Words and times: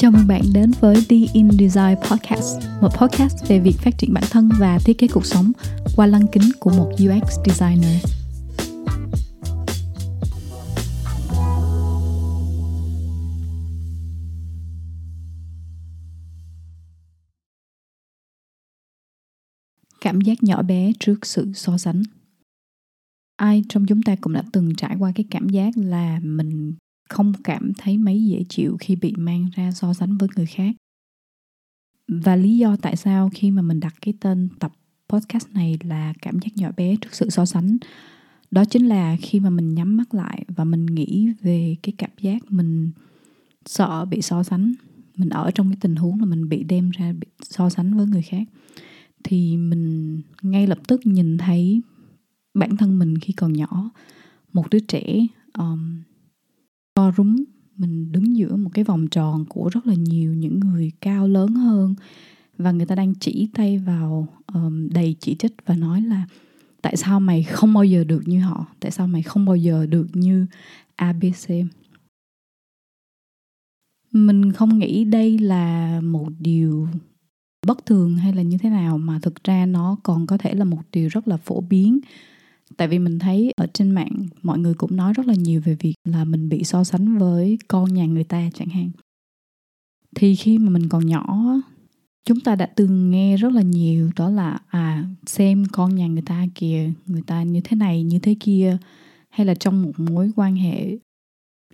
Chào 0.00 0.10
mừng 0.10 0.26
bạn 0.26 0.42
đến 0.52 0.70
với 0.80 0.94
The 1.08 1.16
In 1.32 1.50
Design 1.50 1.96
Podcast, 2.10 2.58
một 2.82 2.88
podcast 3.00 3.48
về 3.48 3.60
việc 3.60 3.74
phát 3.78 3.98
triển 3.98 4.12
bản 4.12 4.24
thân 4.30 4.48
và 4.58 4.78
thiết 4.84 4.98
kế 4.98 5.08
cuộc 5.08 5.26
sống 5.26 5.52
qua 5.96 6.06
lăng 6.06 6.26
kính 6.32 6.42
của 6.60 6.70
một 6.70 6.90
UX 6.92 7.38
designer. 7.46 8.04
Cảm 20.00 20.20
giác 20.20 20.42
nhỏ 20.42 20.62
bé 20.62 20.92
trước 21.00 21.26
sự 21.26 21.52
so 21.54 21.78
sánh. 21.78 22.02
Ai 23.36 23.64
trong 23.68 23.86
chúng 23.86 24.02
ta 24.02 24.16
cũng 24.20 24.32
đã 24.32 24.42
từng 24.52 24.74
trải 24.74 24.96
qua 24.98 25.12
cái 25.14 25.24
cảm 25.30 25.48
giác 25.48 25.70
là 25.76 26.20
mình 26.22 26.74
không 27.10 27.32
cảm 27.44 27.72
thấy 27.78 27.98
mấy 27.98 28.24
dễ 28.24 28.44
chịu 28.48 28.76
khi 28.80 28.96
bị 28.96 29.14
mang 29.16 29.48
ra 29.56 29.72
so 29.72 29.94
sánh 29.94 30.16
với 30.16 30.28
người 30.36 30.46
khác. 30.46 30.76
Và 32.08 32.36
lý 32.36 32.58
do 32.58 32.76
tại 32.76 32.96
sao 32.96 33.30
khi 33.34 33.50
mà 33.50 33.62
mình 33.62 33.80
đặt 33.80 33.94
cái 34.00 34.14
tên 34.20 34.48
tập 34.58 34.72
podcast 35.08 35.48
này 35.50 35.78
là 35.84 36.12
cảm 36.22 36.38
giác 36.38 36.56
nhỏ 36.56 36.70
bé 36.76 36.96
trước 36.96 37.14
sự 37.14 37.30
so 37.30 37.46
sánh 37.46 37.76
đó 38.50 38.64
chính 38.64 38.86
là 38.86 39.16
khi 39.20 39.40
mà 39.40 39.50
mình 39.50 39.74
nhắm 39.74 39.96
mắt 39.96 40.14
lại 40.14 40.44
và 40.48 40.64
mình 40.64 40.86
nghĩ 40.86 41.28
về 41.42 41.76
cái 41.82 41.92
cảm 41.98 42.10
giác 42.20 42.52
mình 42.52 42.90
sợ 43.66 44.04
bị 44.04 44.22
so 44.22 44.42
sánh 44.42 44.72
mình 45.16 45.28
ở 45.28 45.50
trong 45.50 45.70
cái 45.70 45.78
tình 45.80 45.96
huống 45.96 46.20
là 46.20 46.26
mình 46.26 46.48
bị 46.48 46.62
đem 46.62 46.90
ra 46.90 47.12
bị 47.12 47.26
so 47.42 47.68
sánh 47.68 47.96
với 47.96 48.06
người 48.06 48.22
khác 48.22 48.42
thì 49.24 49.56
mình 49.56 50.20
ngay 50.42 50.66
lập 50.66 50.78
tức 50.88 51.06
nhìn 51.06 51.38
thấy 51.38 51.80
bản 52.54 52.76
thân 52.76 52.98
mình 52.98 53.18
khi 53.18 53.32
còn 53.32 53.52
nhỏ 53.52 53.90
một 54.52 54.70
đứa 54.70 54.78
trẻ 54.78 55.26
um, 55.58 56.02
co 57.00 57.12
rúm 57.16 57.44
mình 57.76 58.12
đứng 58.12 58.36
giữa 58.36 58.56
một 58.56 58.70
cái 58.74 58.84
vòng 58.84 59.08
tròn 59.08 59.44
của 59.48 59.68
rất 59.72 59.86
là 59.86 59.94
nhiều 59.94 60.34
những 60.34 60.60
người 60.60 60.92
cao 61.00 61.28
lớn 61.28 61.54
hơn 61.54 61.94
và 62.58 62.72
người 62.72 62.86
ta 62.86 62.94
đang 62.94 63.14
chỉ 63.14 63.48
tay 63.54 63.78
vào 63.78 64.28
um, 64.54 64.88
đầy 64.88 65.16
chỉ 65.20 65.36
trích 65.38 65.52
và 65.66 65.76
nói 65.76 66.00
là 66.00 66.26
tại 66.82 66.96
sao 66.96 67.20
mày 67.20 67.42
không 67.42 67.74
bao 67.74 67.84
giờ 67.84 68.04
được 68.04 68.22
như 68.26 68.40
họ? 68.40 68.66
Tại 68.80 68.90
sao 68.90 69.06
mày 69.06 69.22
không 69.22 69.44
bao 69.44 69.56
giờ 69.56 69.86
được 69.86 70.06
như 70.12 70.46
abc 70.96 71.50
mình 74.12 74.52
không 74.52 74.78
nghĩ 74.78 75.04
đây 75.04 75.38
là 75.38 76.00
một 76.00 76.28
điều 76.38 76.88
bất 77.66 77.86
thường 77.86 78.16
hay 78.16 78.32
là 78.32 78.42
như 78.42 78.58
thế 78.58 78.70
nào 78.70 78.98
mà 78.98 79.18
thực 79.22 79.44
ra 79.44 79.66
nó 79.66 79.96
còn 80.02 80.26
có 80.26 80.38
thể 80.38 80.54
là 80.54 80.64
một 80.64 80.82
điều 80.92 81.08
rất 81.08 81.28
là 81.28 81.36
phổ 81.36 81.60
biến 81.60 82.00
tại 82.80 82.88
vì 82.88 82.98
mình 82.98 83.18
thấy 83.18 83.52
ở 83.56 83.66
trên 83.74 83.90
mạng, 83.90 84.26
mọi 84.42 84.58
người 84.58 84.74
cũng 84.74 84.96
nói 84.96 85.12
rất 85.12 85.26
là 85.26 85.34
nhiều 85.34 85.60
về 85.64 85.76
việc 85.80 85.94
là 86.04 86.24
mình 86.24 86.48
bị 86.48 86.64
so 86.64 86.84
sánh 86.84 87.18
với 87.18 87.58
con 87.68 87.94
nhà 87.94 88.06
người 88.06 88.24
ta 88.24 88.50
chẳng 88.54 88.68
hạn. 88.68 88.90
Thì 90.16 90.34
khi 90.34 90.58
mà 90.58 90.70
mình 90.70 90.88
còn 90.88 91.06
nhỏ, 91.06 91.38
chúng 92.24 92.40
ta 92.40 92.56
đã 92.56 92.66
từng 92.66 93.10
nghe 93.10 93.36
rất 93.36 93.52
là 93.52 93.62
nhiều 93.62 94.10
đó 94.16 94.30
là 94.30 94.58
à 94.66 95.04
xem 95.26 95.64
con 95.72 95.94
nhà 95.94 96.06
người 96.06 96.22
ta 96.22 96.46
kìa, 96.54 96.92
người 97.06 97.22
ta 97.26 97.42
như 97.42 97.60
thế 97.64 97.76
này, 97.76 98.02
như 98.02 98.18
thế 98.18 98.36
kia, 98.40 98.78
hay 99.28 99.46
là 99.46 99.54
trong 99.54 99.82
một 99.82 99.92
mối 99.96 100.30
quan 100.36 100.56
hệ 100.56 100.98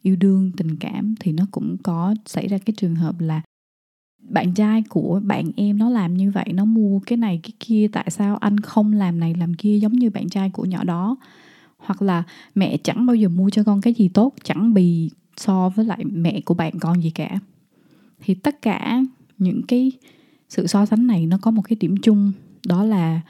yêu 0.02 0.16
đương, 0.16 0.52
tình 0.56 0.76
cảm, 0.76 1.14
thì 1.20 1.32
nó 1.32 1.46
cũng 1.50 1.76
có 1.82 2.14
xảy 2.26 2.48
ra 2.48 2.58
cái 2.58 2.74
trường 2.76 2.94
hợp 2.94 3.20
là 3.20 3.42
bạn 4.28 4.54
trai 4.54 4.82
của 4.82 5.20
bạn 5.24 5.50
em 5.56 5.78
nó 5.78 5.90
làm 5.90 6.14
như 6.14 6.30
vậy, 6.30 6.46
nó 6.54 6.64
mua 6.64 7.00
cái 7.00 7.16
này, 7.16 7.40
cái 7.42 7.52
kia, 7.60 7.88
tại 7.92 8.10
sao 8.10 8.36
anh 8.36 8.60
không 8.60 8.92
làm 8.92 9.20
này, 9.20 9.34
làm 9.34 9.54
kia 9.54 9.78
giống 9.78 9.92
như 9.92 10.10
bạn 10.10 10.28
trai 10.28 10.50
của 10.50 10.64
nhỏ 10.64 10.84
đó? 10.84 11.16
Hoặc 11.76 12.02
là 12.02 12.22
mẹ 12.54 12.76
chẳng 12.76 13.06
bao 13.06 13.16
giờ 13.16 13.28
mua 13.28 13.50
cho 13.50 13.64
con 13.64 13.80
cái 13.80 13.94
gì 13.94 14.08
tốt, 14.08 14.34
chẳng 14.44 14.74
bì 14.74 15.10
so 15.36 15.68
với 15.68 15.84
lại 15.84 16.04
mẹ 16.04 16.40
của 16.40 16.54
bạn 16.54 16.78
con 16.80 17.02
gì 17.02 17.10
cả. 17.10 17.38
Thì 18.20 18.34
tất 18.34 18.62
cả 18.62 19.02
những 19.38 19.62
cái 19.68 19.92
sự 20.48 20.66
so 20.66 20.86
sánh 20.86 21.06
này 21.06 21.26
nó 21.26 21.38
có 21.38 21.50
một 21.50 21.62
cái 21.62 21.76
điểm 21.80 21.96
chung, 22.02 22.32
đó 22.66 22.84
là 22.84 23.20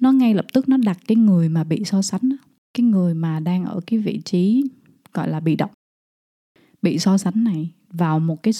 nó 0.00 0.12
ngay 0.12 0.34
lập 0.34 0.46
tức 0.52 0.68
nó 0.68 0.76
đặt 0.76 0.98
cái 1.06 1.16
người 1.16 1.48
mà 1.48 1.64
bị 1.64 1.84
so 1.84 2.02
sánh 2.02 2.30
cái 2.74 2.84
người 2.84 3.14
mà 3.14 3.40
đang 3.40 3.64
ở 3.64 3.80
cái 3.86 3.98
vị 3.98 4.20
trí, 4.24 4.64
gọi 5.14 5.28
là 5.28 5.40
bị 5.40 5.56
động. 5.56 5.70
Bị 6.82 6.98
so 6.98 7.18
sánh 7.18 7.44
này 7.44 7.70
vào 7.90 8.20
một 8.20 8.42
cái 8.42 8.52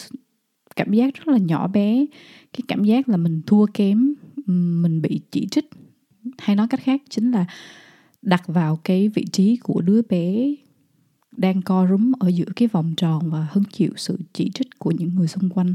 cảm 0.79 0.93
giác 0.93 1.15
rất 1.15 1.29
là 1.29 1.39
nhỏ 1.39 1.69
bé. 1.69 2.07
Cái 2.53 2.61
cảm 2.69 2.85
giác 2.85 3.09
là 3.09 3.17
mình 3.17 3.43
thua 3.47 3.67
kém, 3.75 4.15
mình 4.83 5.03
bị 5.03 5.21
chỉ 5.31 5.47
trích, 5.51 5.71
hay 6.39 6.57
nói 6.57 6.67
cách 6.71 6.81
khác 6.83 7.03
chính 7.11 7.31
là 7.31 7.47
đặt 8.23 8.43
vào 8.47 8.77
cái 8.85 9.09
vị 9.09 9.25
trí 9.33 9.57
của 9.57 9.81
đứa 9.81 10.03
bé 10.03 10.55
đang 11.37 11.63
co 11.63 11.87
rúm 11.91 12.13
ở 12.21 12.29
giữa 12.29 12.45
cái 12.57 12.69
vòng 12.69 12.95
tròn 12.97 13.31
và 13.31 13.47
hứng 13.53 13.65
chịu 13.65 13.93
sự 13.97 14.19
chỉ 14.33 14.51
trích 14.55 14.79
của 14.79 14.91
những 14.91 15.15
người 15.15 15.29
xung 15.29 15.51
quanh. 15.51 15.75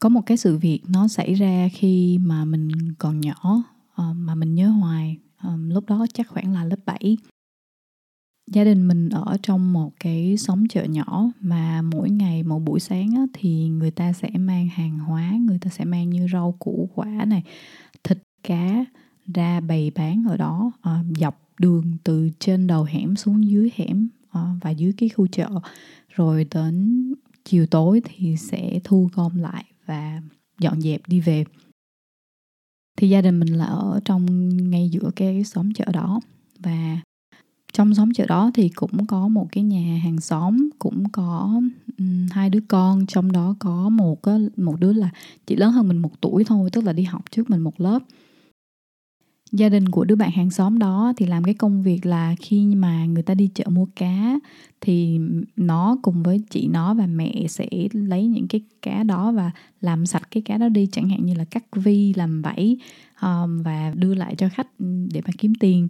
Có 0.00 0.08
một 0.08 0.20
cái 0.26 0.36
sự 0.36 0.56
việc 0.56 0.80
nó 0.88 1.08
xảy 1.08 1.34
ra 1.34 1.68
khi 1.72 2.18
mà 2.18 2.44
mình 2.44 2.68
còn 2.98 3.20
nhỏ. 3.20 3.62
Ờ, 4.00 4.12
mà 4.12 4.34
mình 4.34 4.54
nhớ 4.54 4.68
hoài. 4.68 5.18
Um, 5.44 5.70
lúc 5.70 5.84
đó 5.86 6.06
chắc 6.14 6.28
khoảng 6.28 6.52
là 6.52 6.64
lớp 6.64 6.76
7 6.86 7.16
gia 8.50 8.64
đình 8.64 8.88
mình 8.88 9.08
ở 9.08 9.36
trong 9.42 9.72
một 9.72 9.92
cái 10.00 10.36
xóm 10.36 10.68
chợ 10.68 10.84
nhỏ 10.84 11.24
mà 11.40 11.82
mỗi 11.82 12.10
ngày 12.10 12.42
một 12.42 12.58
buổi 12.58 12.80
sáng 12.80 13.10
á, 13.16 13.22
thì 13.32 13.68
người 13.68 13.90
ta 13.90 14.12
sẽ 14.12 14.30
mang 14.30 14.68
hàng 14.68 14.98
hóa 14.98 15.32
người 15.40 15.58
ta 15.60 15.70
sẽ 15.70 15.84
mang 15.84 16.10
như 16.10 16.26
rau 16.32 16.56
củ 16.58 16.88
quả 16.94 17.24
này 17.26 17.42
thịt 18.04 18.18
cá 18.42 18.84
ra 19.34 19.60
bày 19.60 19.90
bán 19.94 20.24
ở 20.28 20.36
đó. 20.36 20.72
Uh, 20.78 21.18
dọc 21.18 21.48
đường 21.58 21.92
từ 22.04 22.30
trên 22.38 22.66
đầu 22.66 22.84
hẻm 22.84 23.16
xuống 23.16 23.48
dưới 23.48 23.70
hẻm 23.76 24.08
uh, 24.28 24.62
và 24.62 24.70
dưới 24.70 24.92
cái 24.96 25.08
khu 25.08 25.26
chợ. 25.26 25.48
Rồi 26.08 26.46
đến 26.54 27.04
chiều 27.44 27.66
tối 27.66 28.02
thì 28.04 28.36
sẽ 28.36 28.80
thu 28.84 29.08
gom 29.14 29.36
lại 29.36 29.64
và 29.86 30.22
dọn 30.58 30.80
dẹp 30.80 31.00
đi 31.06 31.20
về 31.20 31.44
thì 33.00 33.08
gia 33.08 33.20
đình 33.20 33.40
mình 33.40 33.58
là 33.58 33.64
ở 33.64 34.00
trong 34.04 34.48
ngay 34.70 34.88
giữa 34.88 35.10
cái 35.16 35.44
xóm 35.44 35.72
chợ 35.74 35.84
đó. 35.92 36.20
Và 36.58 37.00
trong 37.72 37.94
xóm 37.94 38.12
chợ 38.14 38.26
đó 38.26 38.50
thì 38.54 38.68
cũng 38.68 39.06
có 39.06 39.28
một 39.28 39.48
cái 39.52 39.64
nhà 39.64 40.00
hàng 40.04 40.20
xóm 40.20 40.70
cũng 40.78 41.04
có 41.12 41.60
um, 41.98 42.26
hai 42.30 42.50
đứa 42.50 42.60
con. 42.68 43.06
Trong 43.06 43.32
đó 43.32 43.54
có 43.58 43.88
một 43.88 44.20
một 44.56 44.80
đứa 44.80 44.92
là 44.92 45.10
chỉ 45.46 45.56
lớn 45.56 45.72
hơn 45.72 45.88
mình 45.88 45.98
một 45.98 46.20
tuổi 46.20 46.44
thôi 46.44 46.70
tức 46.72 46.84
là 46.84 46.92
đi 46.92 47.02
học 47.02 47.24
trước 47.30 47.50
mình 47.50 47.60
một 47.60 47.80
lớp 47.80 47.98
gia 49.52 49.68
đình 49.68 49.88
của 49.88 50.04
đứa 50.04 50.14
bạn 50.14 50.30
hàng 50.30 50.50
xóm 50.50 50.78
đó 50.78 51.12
thì 51.16 51.26
làm 51.26 51.44
cái 51.44 51.54
công 51.54 51.82
việc 51.82 52.06
là 52.06 52.34
khi 52.40 52.74
mà 52.74 53.04
người 53.06 53.22
ta 53.22 53.34
đi 53.34 53.50
chợ 53.54 53.64
mua 53.68 53.86
cá 53.96 54.38
thì 54.80 55.20
nó 55.56 55.98
cùng 56.02 56.22
với 56.22 56.40
chị 56.50 56.68
nó 56.68 56.94
và 56.94 57.06
mẹ 57.06 57.46
sẽ 57.48 57.68
lấy 57.92 58.26
những 58.26 58.48
cái 58.48 58.60
cá 58.82 59.02
đó 59.02 59.32
và 59.32 59.50
làm 59.80 60.06
sạch 60.06 60.28
cái 60.30 60.42
cá 60.42 60.56
đó 60.56 60.68
đi 60.68 60.88
chẳng 60.92 61.08
hạn 61.08 61.26
như 61.26 61.34
là 61.34 61.44
cắt 61.44 61.64
vi 61.72 62.14
làm 62.14 62.42
vảy 62.42 62.76
um, 63.22 63.62
và 63.62 63.92
đưa 63.96 64.14
lại 64.14 64.34
cho 64.34 64.48
khách 64.48 64.68
để 65.12 65.20
mà 65.26 65.30
kiếm 65.38 65.54
tiền. 65.54 65.88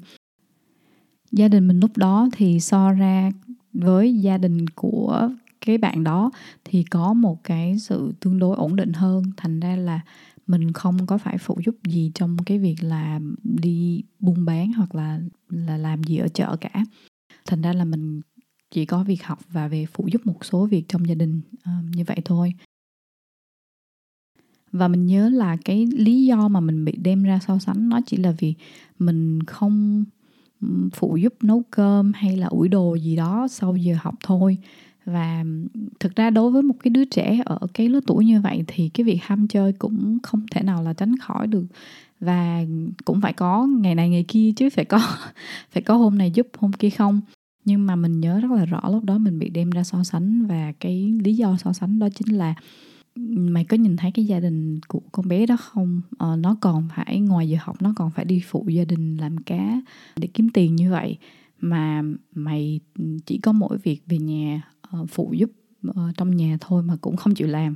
Gia 1.33 1.49
đình 1.49 1.69
mình 1.69 1.81
lúc 1.81 1.97
đó 1.97 2.29
thì 2.33 2.61
so 2.61 2.93
ra 2.93 3.31
với 3.73 4.15
gia 4.15 4.39
đình 4.39 4.67
của 4.69 5.31
cái 5.67 5.79
bạn 5.79 6.05
đó 6.05 6.31
thì 6.65 6.83
có 6.83 7.13
một 7.13 7.45
cái 7.45 7.79
sự 7.79 8.13
tương 8.21 8.39
đối 8.39 8.57
ổn 8.57 8.77
định 8.77 8.93
hơn 8.93 9.25
thành 9.37 9.61
ra 9.61 9.77
là 9.77 10.01
mình 10.51 10.73
không 10.73 11.07
có 11.07 11.19
phải 11.19 11.39
phụ 11.39 11.61
giúp 11.67 11.77
gì 11.89 12.13
trong 12.15 12.37
cái 12.47 12.59
việc 12.59 12.77
là 12.81 13.21
đi 13.43 14.03
buôn 14.19 14.45
bán 14.45 14.73
hoặc 14.73 14.95
là 14.95 15.21
là 15.49 15.77
làm 15.77 16.03
gì 16.03 16.17
ở 16.17 16.29
chợ 16.29 16.57
cả. 16.61 16.85
Thành 17.47 17.63
ra 17.63 17.73
là 17.73 17.85
mình 17.85 18.21
chỉ 18.71 18.87
có 18.87 19.05
việc 19.05 19.25
học 19.25 19.39
và 19.51 19.69
về 19.69 19.87
phụ 19.87 20.09
giúp 20.13 20.27
một 20.27 20.45
số 20.45 20.67
việc 20.67 20.85
trong 20.89 21.09
gia 21.09 21.15
đình 21.15 21.41
uh, 21.53 21.97
như 21.97 22.05
vậy 22.07 22.19
thôi. 22.25 22.53
Và 24.73 24.89
mình 24.89 25.07
nhớ 25.07 25.29
là 25.29 25.57
cái 25.65 25.87
lý 25.87 26.25
do 26.25 26.49
mà 26.49 26.61
mình 26.61 26.85
bị 26.85 26.93
đem 27.03 27.23
ra 27.23 27.39
so 27.47 27.59
sánh 27.59 27.89
nó 27.89 28.01
chỉ 28.07 28.17
là 28.17 28.35
vì 28.39 28.55
mình 28.99 29.43
không 29.43 30.05
phụ 30.93 31.17
giúp 31.17 31.35
nấu 31.43 31.63
cơm 31.71 32.13
hay 32.13 32.37
là 32.37 32.47
ủi 32.47 32.69
đồ 32.69 32.95
gì 32.95 33.17
đó 33.17 33.49
sau 33.51 33.77
giờ 33.77 33.97
học 34.01 34.15
thôi 34.23 34.59
và 35.05 35.45
thực 36.01 36.17
ra 36.17 36.31
đối 36.31 36.51
với 36.51 36.63
một 36.63 36.75
cái 36.83 36.91
đứa 36.91 37.05
trẻ 37.05 37.41
ở 37.45 37.59
cái 37.75 37.89
lứa 37.89 38.01
tuổi 38.07 38.25
như 38.25 38.41
vậy 38.41 38.65
thì 38.67 38.89
cái 38.89 39.05
việc 39.05 39.19
ham 39.23 39.49
chơi 39.49 39.73
cũng 39.73 40.19
không 40.23 40.47
thể 40.51 40.63
nào 40.63 40.83
là 40.83 40.93
tránh 40.93 41.19
khỏi 41.19 41.47
được. 41.47 41.65
Và 42.21 42.65
cũng 43.05 43.21
phải 43.21 43.33
có 43.33 43.67
ngày 43.67 43.95
này 43.95 44.11
ngày 44.11 44.25
kia 44.29 44.53
chứ 44.57 44.71
phải 44.71 44.85
có 44.85 45.01
phải 45.71 45.83
có 45.83 45.97
hôm 45.97 46.19
này 46.19 46.31
giúp 46.31 46.47
hôm 46.59 46.73
kia 46.73 46.91
không. 46.91 47.21
Nhưng 47.65 47.87
mà 47.87 47.97
mình 47.97 48.21
nhớ 48.21 48.41
rất 48.41 48.51
là 48.51 48.65
rõ 48.65 48.81
lúc 48.89 49.05
đó 49.05 49.19
mình 49.19 49.39
bị 49.39 49.49
đem 49.49 49.71
ra 49.71 49.85
so 49.85 50.05
sánh 50.05 50.47
và 50.47 50.73
cái 50.81 51.15
lý 51.25 51.37
do 51.37 51.57
so 51.57 51.73
sánh 51.73 51.99
đó 51.99 52.09
chính 52.15 52.37
là 52.37 52.55
mày 53.37 53.65
có 53.65 53.77
nhìn 53.77 53.97
thấy 53.97 54.11
cái 54.11 54.25
gia 54.25 54.41
đình 54.41 54.81
của 54.89 55.01
con 55.13 55.29
bé 55.29 55.47
đó 55.47 55.57
không? 55.57 56.01
Ờ, 56.19 56.37
nó 56.37 56.57
còn 56.61 56.89
phải 56.97 57.21
ngoài 57.21 57.49
giờ 57.49 57.59
học 57.61 57.83
nó 57.83 57.93
còn 57.97 58.11
phải 58.11 58.25
đi 58.25 58.43
phụ 58.47 58.65
gia 58.69 58.85
đình 58.85 59.17
làm 59.17 59.37
cá 59.37 59.81
để 60.17 60.29
kiếm 60.35 60.51
tiền 60.51 60.77
như 60.77 60.91
vậy. 60.91 61.19
Mà 61.61 62.03
mày 62.35 62.81
chỉ 63.27 63.39
có 63.39 63.53
mỗi 63.53 63.79
việc 63.79 64.03
về 64.07 64.19
nhà 64.19 64.63
Ờ, 64.91 65.07
phụ 65.09 65.33
giúp 65.37 65.51
ờ, 65.95 66.13
trong 66.17 66.37
nhà 66.37 66.57
thôi 66.61 66.83
mà 66.83 66.97
cũng 67.01 67.17
không 67.17 67.35
chịu 67.35 67.49
làm. 67.49 67.75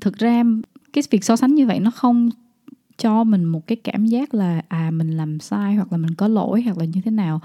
Thực 0.00 0.18
ra 0.18 0.44
cái 0.92 1.04
việc 1.10 1.24
so 1.24 1.36
sánh 1.36 1.54
như 1.54 1.66
vậy 1.66 1.80
nó 1.80 1.90
không 1.90 2.30
cho 2.98 3.24
mình 3.24 3.44
một 3.44 3.66
cái 3.66 3.76
cảm 3.76 4.06
giác 4.06 4.34
là 4.34 4.62
à 4.68 4.90
mình 4.90 5.10
làm 5.10 5.40
sai 5.40 5.74
hoặc 5.74 5.92
là 5.92 5.98
mình 5.98 6.14
có 6.14 6.28
lỗi 6.28 6.62
hoặc 6.62 6.78
là 6.78 6.84
như 6.84 7.00
thế 7.04 7.10
nào, 7.10 7.40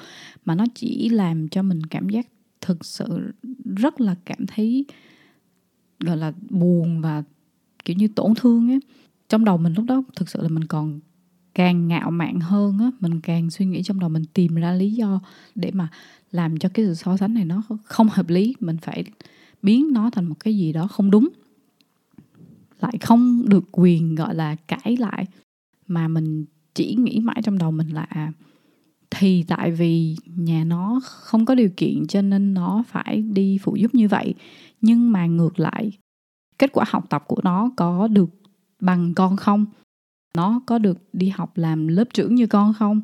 mà 0.45 0.55
nó 0.55 0.65
chỉ 0.75 1.09
làm 1.09 1.47
cho 1.49 1.63
mình 1.63 1.83
cảm 1.85 2.09
giác 2.09 2.27
thực 2.61 2.85
sự 2.85 3.31
rất 3.77 4.01
là 4.01 4.15
cảm 4.25 4.45
thấy, 4.47 4.85
gọi 5.99 6.17
là, 6.17 6.33
buồn 6.49 7.01
và 7.01 7.23
kiểu 7.85 7.97
như 7.97 8.07
tổn 8.07 8.33
thương 8.35 8.71
ấy. 8.71 8.79
Trong 9.29 9.45
đầu 9.45 9.57
mình 9.57 9.73
lúc 9.73 9.85
đó 9.85 10.03
thực 10.15 10.29
sự 10.29 10.41
là 10.41 10.49
mình 10.49 10.65
còn 10.65 10.99
càng 11.53 11.87
ngạo 11.87 12.11
mạn 12.11 12.39
hơn 12.39 12.79
á, 12.79 12.91
mình 12.99 13.19
càng 13.21 13.49
suy 13.49 13.65
nghĩ 13.65 13.83
trong 13.83 13.99
đầu, 13.99 14.09
mình 14.09 14.25
tìm 14.33 14.55
ra 14.55 14.71
lý 14.71 14.91
do 14.91 15.19
để 15.55 15.71
mà 15.73 15.89
làm 16.31 16.59
cho 16.59 16.69
cái 16.73 16.85
sự 16.85 16.93
so 16.93 17.17
sánh 17.17 17.33
này 17.33 17.45
nó 17.45 17.63
không 17.83 18.07
hợp 18.09 18.29
lý. 18.29 18.55
Mình 18.59 18.77
phải 18.77 19.03
biến 19.61 19.93
nó 19.93 20.09
thành 20.09 20.25
một 20.25 20.35
cái 20.39 20.57
gì 20.57 20.73
đó 20.73 20.87
không 20.87 21.11
đúng, 21.11 21.29
lại 22.81 22.97
không 23.01 23.49
được 23.49 23.63
quyền, 23.71 24.15
gọi 24.15 24.35
là, 24.35 24.55
cãi 24.55 24.97
lại. 24.99 25.25
Mà 25.87 26.07
mình 26.07 26.45
chỉ 26.75 26.95
nghĩ 26.95 27.19
mãi 27.19 27.41
trong 27.43 27.57
đầu 27.57 27.71
mình 27.71 27.89
là 27.89 28.01
à, 28.01 28.31
thì 29.09 29.43
tại 29.43 29.71
vì 29.71 30.15
nhà 30.35 30.63
nó 30.63 31.01
không 31.03 31.45
có 31.45 31.55
điều 31.55 31.69
kiện 31.77 32.07
cho 32.07 32.21
nên 32.21 32.53
nó 32.53 32.83
phải 32.87 33.21
đi 33.21 33.57
phụ 33.57 33.75
giúp 33.75 33.95
như 33.95 34.07
vậy. 34.07 34.33
Nhưng 34.81 35.11
mà 35.11 35.25
ngược 35.25 35.59
lại, 35.59 35.91
kết 36.59 36.71
quả 36.73 36.85
học 36.87 37.05
tập 37.09 37.23
của 37.27 37.39
nó 37.43 37.71
có 37.77 38.07
được 38.07 38.29
bằng 38.79 39.13
con 39.13 39.37
không? 39.37 39.65
Nó 40.35 40.61
có 40.65 40.77
được 40.77 40.97
đi 41.13 41.29
học 41.29 41.57
làm 41.57 41.87
lớp 41.87 42.05
trưởng 42.13 42.35
như 42.35 42.47
con 42.47 42.73
không? 42.73 43.01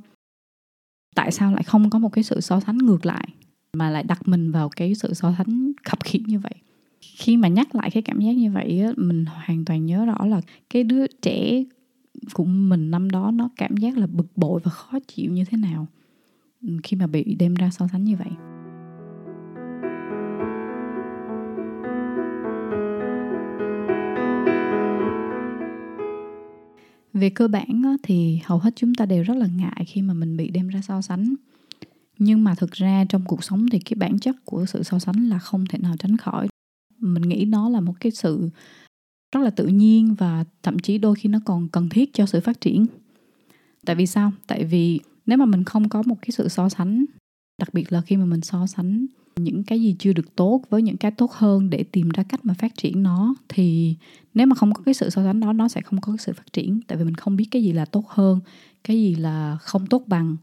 Tại 1.15 1.31
sao 1.31 1.53
lại 1.53 1.63
không 1.63 1.89
có 1.89 2.00
một 2.00 2.09
cái 2.09 2.24
sự 2.24 2.41
so 2.41 2.59
sánh 2.59 2.77
ngược 2.77 3.06
lại 3.06 3.27
mà 3.74 3.89
lại 3.89 4.03
đặt 4.03 4.27
mình 4.27 4.51
vào 4.51 4.69
cái 4.69 4.95
sự 4.95 5.13
so 5.13 5.33
sánh 5.38 5.71
khập 5.83 6.03
khiễng 6.03 6.24
như 6.24 6.39
vậy? 6.39 6.53
Khi 7.01 7.38
mà 7.38 7.47
nhắc 7.47 7.75
lại 7.75 7.91
cái 7.91 8.03
cảm 8.03 8.19
giác 8.19 8.31
như 8.31 8.51
vậy 8.51 8.83
mình 8.97 9.25
hoàn 9.25 9.65
toàn 9.65 9.85
nhớ 9.85 10.06
rõ 10.06 10.25
là 10.25 10.41
cái 10.69 10.83
đứa 10.83 11.07
trẻ 11.07 11.63
của 12.33 12.45
mình 12.45 12.91
năm 12.91 13.09
đó 13.09 13.31
nó 13.31 13.50
cảm 13.56 13.77
giác 13.77 13.97
là 13.97 14.07
bực 14.07 14.38
bội 14.38 14.62
và 14.63 14.71
khó 14.71 15.00
chịu 15.07 15.31
như 15.31 15.45
thế 15.45 15.57
nào 15.57 15.88
khi 16.83 16.97
mà 16.97 17.07
bị 17.07 17.35
đem 17.39 17.56
ra 17.56 17.69
so 17.69 17.88
sánh 17.91 18.03
như 18.03 18.15
vậy. 18.15 18.56
Về 27.17 27.29
cơ 27.29 27.47
bản 27.47 27.95
thì 28.03 28.39
hầu 28.45 28.59
hết 28.59 28.73
chúng 28.75 28.93
ta 28.95 29.05
đều 29.05 29.23
rất 29.23 29.37
là 29.37 29.47
ngại 29.55 29.85
khi 29.87 30.01
mà 30.01 30.13
mình 30.13 30.37
bị 30.37 30.49
đem 30.49 30.67
ra 30.67 30.81
so 30.81 31.01
sánh. 31.01 31.35
Nhưng 32.17 32.43
mà 32.43 32.55
thực 32.55 32.71
ra 32.71 33.05
trong 33.09 33.23
cuộc 33.25 33.43
sống 33.43 33.65
thì 33.71 33.79
cái 33.79 33.95
bản 33.95 34.19
chất 34.19 34.35
của 34.45 34.65
sự 34.65 34.83
so 34.83 34.99
sánh 34.99 35.29
là 35.29 35.39
không 35.39 35.65
thể 35.65 35.79
nào 35.79 35.95
tránh 35.99 36.17
khỏi. 36.17 36.47
Mình 36.99 37.21
nghĩ 37.21 37.45
nó 37.45 37.69
là 37.69 37.79
một 37.79 37.93
cái 37.99 38.11
sự 38.11 38.49
rất 39.35 39.41
là 39.41 39.49
tự 39.49 39.67
nhiên 39.67 40.15
và 40.15 40.45
thậm 40.63 40.79
chí 40.79 40.97
đôi 40.97 41.15
khi 41.15 41.29
nó 41.29 41.39
còn 41.45 41.67
cần 41.67 41.89
thiết 41.89 42.13
cho 42.13 42.25
sự 42.25 42.39
phát 42.39 42.61
triển. 42.61 42.85
Tại 43.85 43.95
vì 43.95 44.05
sao? 44.05 44.31
Tại 44.47 44.63
vì 44.63 44.99
nếu 45.25 45.37
mà 45.37 45.45
mình 45.45 45.63
không 45.63 45.89
có 45.89 46.03
một 46.05 46.15
cái 46.21 46.29
sự 46.31 46.47
so 46.47 46.69
sánh, 46.69 47.05
đặc 47.59 47.73
biệt 47.73 47.91
là 47.91 48.01
khi 48.01 48.17
mà 48.17 48.25
mình 48.25 48.41
so 48.41 48.67
sánh 48.67 49.05
những 49.38 49.63
cái 49.63 49.81
gì 49.81 49.95
chưa 50.00 50.13
được 50.13 50.36
tốt 50.36 50.62
với 50.69 50.81
những 50.81 50.98
cái 50.98 51.12
tốt 51.12 51.31
hơn 51.31 51.69
để 51.69 51.84
tìm 51.84 52.10
ra 52.10 52.24
cách 52.24 52.45
mà 52.45 52.54
phát 52.54 52.78
triển 52.78 53.04
nó, 53.04 53.36
thì 53.50 53.95
nếu 54.34 54.48
mà 54.48 54.56
không 54.56 54.74
có 54.74 54.84
cái 54.84 54.94
sự 54.94 55.10
so 55.10 55.24
sánh 55.24 55.39
đó, 55.39 55.54
nó 55.54 55.68
sẽ 55.68 55.81
không 55.81 56.01
có 56.01 56.12
cái 56.12 56.18
sự 56.18 56.34
phát 56.34 56.54
triển. 56.54 56.80
Tại 56.88 56.98
vì 56.98 57.04
mình 57.04 57.16
không 57.16 57.36
biết 57.36 57.48
cái 57.51 57.63
gì 57.63 57.72
là 57.72 57.86
tốt 57.86 58.07
hơn, 58.07 58.39
cái 58.84 58.98
gì 58.98 59.16
là 59.16 59.57
không 59.62 59.88
tốt 59.88 60.04
bằng, 60.07 60.38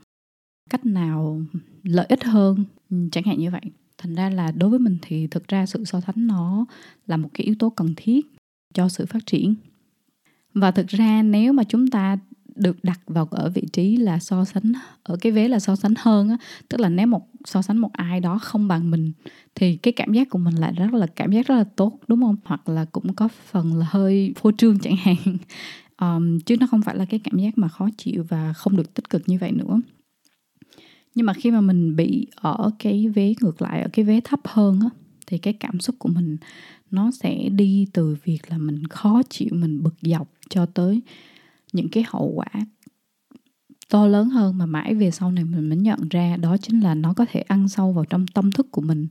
cách 0.71 0.87
nào 0.87 1.43
lợi 1.83 2.07
ích 2.09 2.25
hơn 2.25 2.65
ừ, 2.91 2.97
chẳng 3.13 3.25
hạn 3.25 3.39
như 3.39 3.51
vậy. 3.51 3.63
Thành 3.99 4.15
ra 4.15 4.31
là 4.31 4.53
đối 4.53 4.71
với 4.71 4.79
mình 4.79 4.99
thì 5.03 5.27
thực 5.27 5.49
ra 5.49 5.67
sự 5.67 5.85
so 5.85 6.01
sánh 6.01 6.27
nó 6.27 6.67
là 7.07 7.17
một 7.17 7.29
cái 7.35 7.45
yếu 7.45 7.55
tố 7.59 7.71
cần 7.71 7.95
thiết 7.97 8.27
cho 8.75 8.89
sự 8.89 9.07
phát 9.07 9.27
triển. 9.27 9.55
Và 10.55 10.71
thực 10.71 10.87
ra 10.87 11.23
nếu 11.23 11.53
mà 11.53 11.65
chúng 11.65 11.91
ta 11.91 12.19
được 12.57 12.85
đặt 12.85 13.01
vào 13.07 13.29
ở 13.31 13.51
vị 13.51 13.63
trí 13.73 13.97
là 13.97 14.19
so 14.19 14.45
sánh 14.45 14.73
ở 15.03 15.17
cái 15.21 15.33
vế 15.33 15.49
là 15.49 15.59
so 15.61 15.77
sánh 15.77 15.95
hơn 15.99 16.29
á. 16.29 16.37
Tức 16.69 16.81
là 16.81 16.89
nếu 16.89 17.07
một 17.07 17.27
so 17.45 17.63
sánh 17.63 17.79
một 17.79 17.93
ai 17.93 18.21
đó 18.21 18.39
không 18.39 18.69
bằng 18.69 18.91
mình 18.91 19.13
thì 19.55 19.77
cái 19.77 19.93
cảm 19.93 20.13
giác 20.13 20.31
của 20.31 20.39
mình 20.39 20.55
lại 20.55 20.73
rất 20.73 20.93
là 20.93 21.07
cảm 21.07 21.33
giác 21.33 21.47
rất 21.47 21.55
là 21.55 21.65
tốt 21.65 21.99
đúng 22.09 22.23
không? 22.23 22.37
Hoặc 22.45 22.69
là 22.69 22.85
cũng 22.85 23.15
có 23.15 23.29
phần 23.51 23.75
là 23.75 23.87
hơi 23.91 24.33
phô 24.37 24.53
trương 24.53 24.79
chẳng 24.79 24.97
hạn. 24.97 25.17
Um, 26.01 26.41
chứ 26.41 26.57
nó 26.61 26.67
không 26.67 26.83
phải 26.83 26.97
là 26.97 27.05
cái 27.05 27.21
cảm 27.25 27.39
giác 27.39 27.59
mà 27.59 27.69
khó 27.69 27.89
chịu 27.97 28.27
và 28.29 28.53
không 28.53 28.77
được 28.77 28.95
tích 28.95 29.11
cực 29.11 29.29
như 29.29 29.39
vậy 29.41 29.53
nữa. 29.53 29.81
Nhưng 31.15 31.27
mà 31.27 31.33
khi 31.33 31.51
mà 31.51 31.61
mình 31.61 31.97
bị 31.97 32.27
ở 32.37 32.71
cái 32.79 33.09
vế 33.09 33.35
ngược 33.41 33.63
lại 33.63 33.83
ở 33.83 33.89
cái 33.93 34.05
vế 34.05 34.21
thấp 34.25 34.41
hơn 34.45 34.81
á 34.81 34.89
thì 35.27 35.39
cái 35.39 35.53
cảm 35.53 35.81
xúc 35.81 35.97
của 35.99 36.09
mình 36.09 36.37
nó 36.91 37.11
sẽ 37.11 37.49
đi 37.49 37.87
từ 37.93 38.17
việc 38.25 38.39
là 38.49 38.59
mình 38.59 38.87
khó 38.87 39.23
chịu 39.29 39.49
mình 39.53 39.83
bực 39.83 39.95
dọc 40.03 40.29
cho 40.49 40.67
tới 40.67 41.01
những 41.75 41.89
cái 41.89 42.05
hậu 42.07 42.33
quả 42.35 42.47
to 43.91 44.07
lớn 44.07 44.29
hơn 44.29 44.59
mà 44.59 44.67
mãi 44.67 44.95
về 44.95 45.11
sau 45.11 45.33
này 45.33 45.45
mình 45.45 45.69
mới 45.69 45.79
nhận 45.79 46.09
ra, 46.11 46.37
đó 46.37 46.57
chính 46.57 46.81
là 46.81 46.95
nó 46.95 47.13
có 47.13 47.27
thể 47.33 47.41
ăn 47.41 47.69
sâu 47.69 47.93
vào 47.93 48.05
trong 48.05 48.27
tâm 48.27 48.51
thức 48.51 48.71
của 48.71 48.81
mình. 48.83 49.07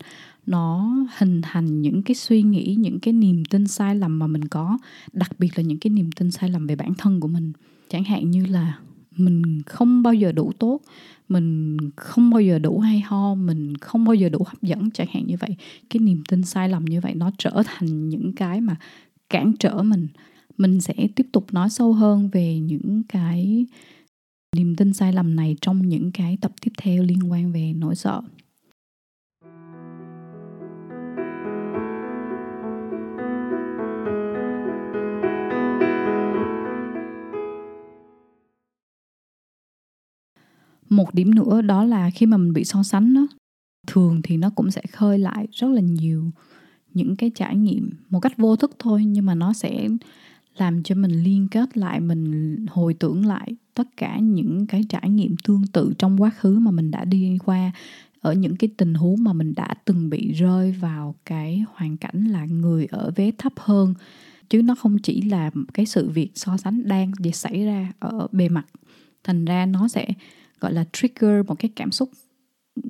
Nó 0.45 0.95
hình 1.17 1.41
thành 1.41 1.81
những 1.81 2.03
cái 2.03 2.15
suy 2.15 2.41
nghĩ, 2.41 2.75
những 2.79 2.99
cái 2.99 3.13
niềm 3.13 3.45
tin 3.45 3.67
sai 3.67 3.95
lầm 3.95 4.19
mà 4.19 4.27
mình 4.27 4.47
có, 4.47 4.77
đặc 5.13 5.31
biệt 5.39 5.49
là 5.55 5.63
những 5.63 5.79
cái 5.79 5.89
niềm 5.91 6.11
tin 6.11 6.31
sai 6.31 6.49
lầm 6.49 6.67
về 6.67 6.75
bản 6.75 6.93
thân 6.97 7.19
của 7.19 7.27
mình. 7.27 7.51
Chẳng 7.89 8.03
hạn 8.03 8.31
như 8.31 8.45
là 8.45 8.79
mình 9.17 9.61
không 9.65 10.03
bao 10.03 10.13
giờ 10.13 10.31
đủ 10.31 10.51
tốt, 10.59 10.81
mình 11.29 11.77
không 11.95 12.29
bao 12.29 12.41
giờ 12.41 12.59
đủ 12.59 12.79
hay 12.79 12.99
ho, 12.99 13.35
mình 13.35 13.77
không 13.77 14.05
bao 14.05 14.15
giờ 14.15 14.29
đủ 14.29 14.39
hấp 14.45 14.61
dẫn, 14.61 14.91
chẳng 14.91 15.07
hạn 15.13 15.27
như 15.27 15.35
vậy. 15.39 15.55
Cái 15.89 15.99
niềm 15.99 16.23
tin 16.29 16.43
sai 16.43 16.69
lầm 16.69 16.85
như 16.85 17.01
vậy 17.01 17.15
nó 17.15 17.31
trở 17.37 17.63
thành 17.65 18.09
những 18.09 18.33
cái 18.33 18.61
mà 18.61 18.75
cản 19.29 19.53
trở 19.59 19.83
mình 19.83 20.07
mình 20.57 20.81
sẽ 20.81 20.93
tiếp 21.15 21.27
tục 21.31 21.53
nói 21.53 21.69
sâu 21.69 21.93
hơn 21.93 22.29
về 22.31 22.59
những 22.59 23.01
cái 23.09 23.65
niềm 24.55 24.75
tin 24.75 24.93
sai 24.93 25.13
lầm 25.13 25.35
này 25.35 25.55
trong 25.61 25.87
những 25.87 26.11
cái 26.11 26.37
tập 26.41 26.51
tiếp 26.61 26.71
theo 26.77 27.03
liên 27.03 27.31
quan 27.31 27.51
về 27.51 27.73
nỗi 27.77 27.95
sợ. 27.95 28.21
Một 40.89 41.13
điểm 41.13 41.35
nữa 41.35 41.61
đó 41.61 41.83
là 41.83 42.09
khi 42.09 42.25
mà 42.25 42.37
mình 42.37 42.53
bị 42.53 42.63
so 42.63 42.83
sánh 42.83 43.13
đó, 43.13 43.27
thường 43.87 44.21
thì 44.23 44.37
nó 44.37 44.49
cũng 44.49 44.71
sẽ 44.71 44.81
khơi 44.91 45.19
lại 45.19 45.47
rất 45.51 45.67
là 45.67 45.81
nhiều 45.81 46.31
những 46.93 47.15
cái 47.15 47.31
trải 47.35 47.55
nghiệm 47.55 47.89
một 48.09 48.19
cách 48.19 48.37
vô 48.37 48.55
thức 48.55 48.71
thôi 48.79 49.05
nhưng 49.05 49.25
mà 49.25 49.35
nó 49.35 49.53
sẽ 49.53 49.87
làm 50.57 50.83
cho 50.83 50.95
mình 50.95 51.11
liên 51.11 51.47
kết 51.47 51.77
lại, 51.77 51.99
mình 51.99 52.65
hồi 52.69 52.93
tưởng 52.93 53.25
lại 53.25 53.55
tất 53.73 53.87
cả 53.97 54.19
những 54.19 54.67
cái 54.67 54.81
trải 54.89 55.09
nghiệm 55.09 55.35
tương 55.43 55.67
tự 55.67 55.93
trong 55.97 56.21
quá 56.21 56.29
khứ 56.29 56.59
mà 56.59 56.71
mình 56.71 56.91
đã 56.91 57.05
đi 57.05 57.37
qua, 57.45 57.71
ở 58.21 58.33
những 58.33 58.55
cái 58.55 58.69
tình 58.77 58.93
huống 58.93 59.23
mà 59.23 59.33
mình 59.33 59.53
đã 59.55 59.75
từng 59.85 60.09
bị 60.09 60.31
rơi 60.31 60.71
vào 60.71 61.15
cái 61.25 61.65
hoàn 61.73 61.97
cảnh 61.97 62.25
là 62.25 62.45
người 62.45 62.85
ở 62.85 63.11
vé 63.15 63.31
thấp 63.37 63.53
hơn. 63.57 63.93
Chứ 64.49 64.61
nó 64.61 64.75
không 64.75 64.97
chỉ 64.97 65.21
là 65.21 65.51
cái 65.73 65.85
sự 65.85 66.09
việc 66.09 66.31
so 66.35 66.57
sánh 66.57 66.87
đang 66.87 67.11
xảy 67.33 67.65
ra 67.65 67.93
ở 67.99 68.27
bề 68.31 68.49
mặt. 68.49 68.65
Thành 69.23 69.45
ra 69.45 69.65
nó 69.65 69.87
sẽ, 69.87 70.07
gọi 70.59 70.73
là, 70.73 70.85
trigger 70.93 71.45
một 71.47 71.59
cái 71.59 71.71
cảm 71.75 71.91
xúc 71.91 72.09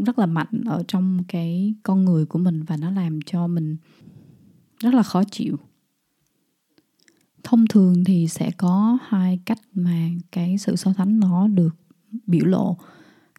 rất 0.05 0.20
là 0.20 0.25
mạnh 0.25 0.62
ở 0.65 0.84
trong 0.88 1.24
cái 1.27 1.74
con 1.84 2.05
người 2.05 2.25
của 2.25 2.39
mình 2.39 2.63
và 2.63 2.77
nó 2.77 2.91
làm 2.91 3.20
cho 3.22 3.48
mình 3.48 3.77
rất 4.79 4.93
là 4.93 5.03
khó 5.03 5.24
chịu 5.24 5.58
thông 7.44 7.68
thường 7.68 8.04
thì 8.04 8.28
sẽ 8.28 8.52
có 8.58 8.98
hai 9.08 9.40
cách 9.46 9.60
mà 9.74 10.10
cái 10.32 10.58
sự 10.58 10.76
so 10.76 10.94
sánh 10.98 11.20
nó 11.20 11.48
được 11.48 11.76
biểu 12.28 12.46
lộ. 12.46 12.78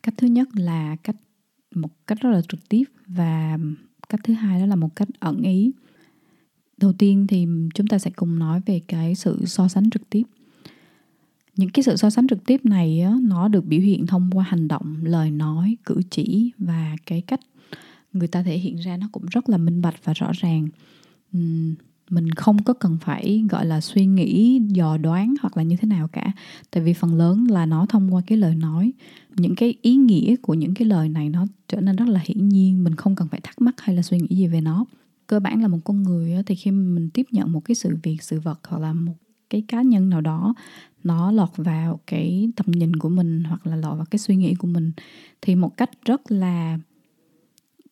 Cách 0.02 0.14
thứ 0.16 0.26
nhất 0.26 0.48
là 0.54 0.96
cách 0.96 1.16
một 1.74 2.06
cách 2.06 2.18
rất 2.20 2.30
là 2.30 2.42
trực 2.48 2.68
tiếp 2.68 2.84
và 3.06 3.58
cách 4.08 4.20
thứ 4.24 4.34
hai 4.34 4.60
đó 4.60 4.66
là 4.66 4.76
một 4.76 4.96
cách 4.96 5.08
ẩn 5.20 5.42
ý. 5.42 5.72
Đầu 6.76 6.92
tiên 6.92 7.26
thì 7.26 7.46
chúng 7.74 7.86
ta 7.86 7.98
sẽ 7.98 8.10
cùng 8.10 8.38
nói 8.38 8.60
về 8.66 8.80
cái 8.88 9.14
sự 9.14 9.44
so 9.46 9.68
sánh 9.68 9.90
trực 9.90 10.10
tiếp. 10.10 10.22
Những 11.56 11.70
cái 11.70 11.82
sự 11.82 11.96
so 11.96 12.10
sánh 12.10 12.26
trực 12.28 12.44
tiếp 12.46 12.64
này 12.64 13.00
á, 13.00 13.16
nó 13.22 13.48
được 13.48 13.66
biểu 13.66 13.80
hiện 13.80 14.06
thông 14.06 14.30
qua 14.32 14.44
hành 14.48 14.68
động 14.68 14.96
lời 15.02 15.30
nói 15.30 15.76
cử 15.84 16.00
chỉ 16.10 16.50
và 16.58 16.96
cái 17.06 17.20
cách 17.20 17.40
người 18.12 18.28
ta 18.28 18.42
thể 18.42 18.58
hiện 18.58 18.76
ra 18.76 18.96
nó 18.96 19.08
cũng 19.12 19.26
rất 19.30 19.48
là 19.48 19.56
minh 19.56 19.80
bạch 19.80 20.04
và 20.04 20.12
rõ 20.12 20.30
ràng 20.34 20.68
mình 22.10 22.30
không 22.30 22.62
có 22.62 22.74
cần 22.74 22.98
phải, 23.00 23.44
gọi 23.50 23.66
là, 23.66 23.80
suy 23.80 24.06
nghĩ, 24.06 24.60
dò 24.68 24.96
đoán 24.96 25.34
hoặc 25.40 25.56
là 25.56 25.62
như 25.62 25.76
thế 25.76 25.88
nào 25.88 26.08
cả. 26.08 26.32
Tại 26.70 26.82
vì 26.82 26.92
phần 26.92 27.14
lớn 27.14 27.46
là 27.50 27.66
nó 27.66 27.86
thông 27.86 28.14
qua 28.14 28.22
cái 28.26 28.38
lời 28.38 28.54
nói. 28.56 28.92
Những 29.36 29.54
cái 29.54 29.74
ý 29.82 29.94
nghĩa 29.96 30.36
của 30.36 30.54
những 30.54 30.74
cái 30.74 30.88
lời 30.88 31.08
này 31.08 31.28
nó 31.28 31.46
trở 31.68 31.80
nên 31.80 31.96
rất 31.96 32.08
là 32.08 32.20
hiển 32.24 32.48
nhiên, 32.48 32.84
mình 32.84 32.94
không 32.94 33.14
cần 33.14 33.28
phải 33.28 33.40
thắc 33.40 33.60
mắc 33.60 33.74
hay 33.80 33.96
là 33.96 34.02
suy 34.02 34.18
nghĩ 34.18 34.36
gì 34.36 34.46
về 34.46 34.60
nó. 34.60 34.84
Cơ 35.26 35.40
bản 35.40 35.62
là 35.62 35.68
một 35.68 35.78
con 35.84 36.02
người 36.02 36.42
thì 36.46 36.54
khi 36.54 36.70
mình 36.70 37.10
tiếp 37.10 37.26
nhận 37.30 37.52
một 37.52 37.60
cái 37.60 37.74
sự 37.74 37.96
việc, 38.02 38.22
sự 38.22 38.40
vật 38.40 38.60
hoặc 38.68 38.78
là 38.78 38.92
một 38.92 39.14
cái 39.50 39.62
cá 39.68 39.82
nhân 39.82 40.10
nào 40.10 40.20
đó, 40.20 40.54
nó 41.04 41.32
lọt 41.32 41.50
vào 41.56 42.00
cái 42.06 42.48
tầm 42.56 42.66
nhìn 42.70 42.96
của 42.96 43.08
mình 43.08 43.44
hoặc 43.44 43.66
là 43.66 43.76
lọt 43.76 43.96
vào 43.96 44.06
cái 44.10 44.18
suy 44.18 44.36
nghĩ 44.36 44.54
của 44.54 44.68
mình, 44.68 44.92
thì 45.42 45.56
một 45.56 45.76
cách 45.76 45.90
rất 46.04 46.30
là 46.30 46.78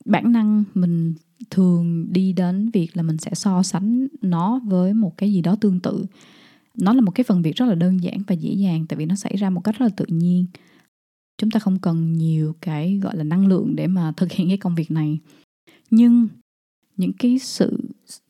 bản 0.04 0.32
năng 0.32 0.64
mình 0.75 1.14
thường 1.50 2.12
đi 2.12 2.32
đến 2.32 2.71
việc 2.71 2.97
là 2.97 3.02
mình 3.02 3.18
sẽ 3.18 3.30
so 3.35 3.62
sánh 3.62 4.06
nó 4.23 4.61
với 4.64 4.94
một 4.94 5.16
cái 5.16 5.32
gì 5.32 5.40
đó 5.40 5.56
tương 5.61 5.80
tự. 5.80 6.06
Nó 6.78 6.92
là 6.92 7.00
một 7.00 7.11
cái 7.11 7.25
phần 7.25 7.42
việc 7.42 7.56
rất 7.56 7.66
là 7.66 7.75
đơn 7.75 8.02
giản 8.02 8.23
và 8.26 8.35
dễ 8.35 8.52
dàng 8.52 8.87
tại 8.88 8.97
vì 8.97 9.06
nó 9.06 9.14
xảy 9.14 9.37
ra 9.37 9.50
một 9.50 9.61
cách 9.64 9.78
rất 9.78 9.87
là 9.87 9.92
tự 9.97 10.04
nhiên. 10.09 10.47
Chúng 11.38 11.50
ta 11.50 11.61
không 11.61 11.78
cần 11.78 12.12
nhiều 12.12 12.54
cái, 12.61 12.97
gọi 13.02 13.16
là, 13.16 13.25
năng 13.25 13.47
lượng 13.47 13.76
để 13.76 13.87
mà 13.87 14.12
thực 14.12 14.32
hiện 14.32 14.49
cái 14.49 14.56
công 14.56 14.75
việc 14.75 14.90
này. 14.90 15.18
Nhưng 15.90 16.28
những 16.97 17.12
cái 17.18 17.38
sự 17.38 17.80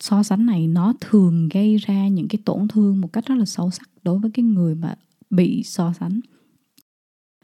so 0.01 0.23
sánh 0.23 0.47
này 0.47 0.69
nó 0.69 0.95
thường 1.01 1.49
gây 1.49 1.77
ra 1.77 2.09
những 2.09 2.29
cái 2.29 2.39
tổn 2.45 2.69
thương 2.69 3.01
một 3.01 3.13
cách 3.13 3.27
rất 3.27 3.35
là 3.35 3.45
sâu 3.45 3.71
sắc 3.71 3.89
đối 4.03 4.19
với 4.19 4.31
cái 4.31 4.45
người 4.45 4.75
mà 4.75 4.95
bị 5.31 5.63
so 5.63 5.93
sánh 6.01 6.21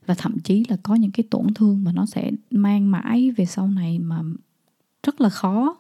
và 0.09 0.15
thậm 0.15 0.39
chí 0.39 0.65
là 0.69 0.77
có 0.83 0.95
những 0.95 1.11
cái 1.11 1.25
tổn 1.31 1.55
thương 1.55 1.85
mà 1.85 1.93
nó 1.93 2.07
sẽ 2.07 2.31
mang 2.51 2.91
mãi 2.91 3.31
về 3.37 3.45
sau 3.45 3.69
này 3.69 3.99
mà 3.99 4.23
rất 5.07 5.21
là 5.21 5.29
khó 5.29 5.77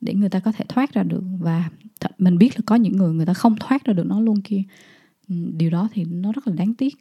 để 0.00 0.14
người 0.14 0.28
ta 0.28 0.40
có 0.40 0.52
thể 0.52 0.64
thoát 0.68 0.94
ra 0.94 1.02
được. 1.02 1.22
Và 1.40 1.70
mình 2.18 2.38
biết 2.38 2.50
là 2.56 2.62
có 2.66 2.76
những 2.76 2.96
người 2.96 3.14
người 3.14 3.26
ta 3.26 3.34
không 3.34 3.56
thoát 3.60 3.84
ra 3.84 3.92
được 3.92 4.06
nó 4.06 4.20
luôn 4.20 4.40
kia. 4.40 4.62
Ừ, 5.28 5.34
điều 5.56 5.70
đó 5.70 5.88
thì 5.92 6.04
nó 6.04 6.32
rất 6.32 6.48
là 6.48 6.54
đáng 6.54 6.74
tiếc. 6.74 6.98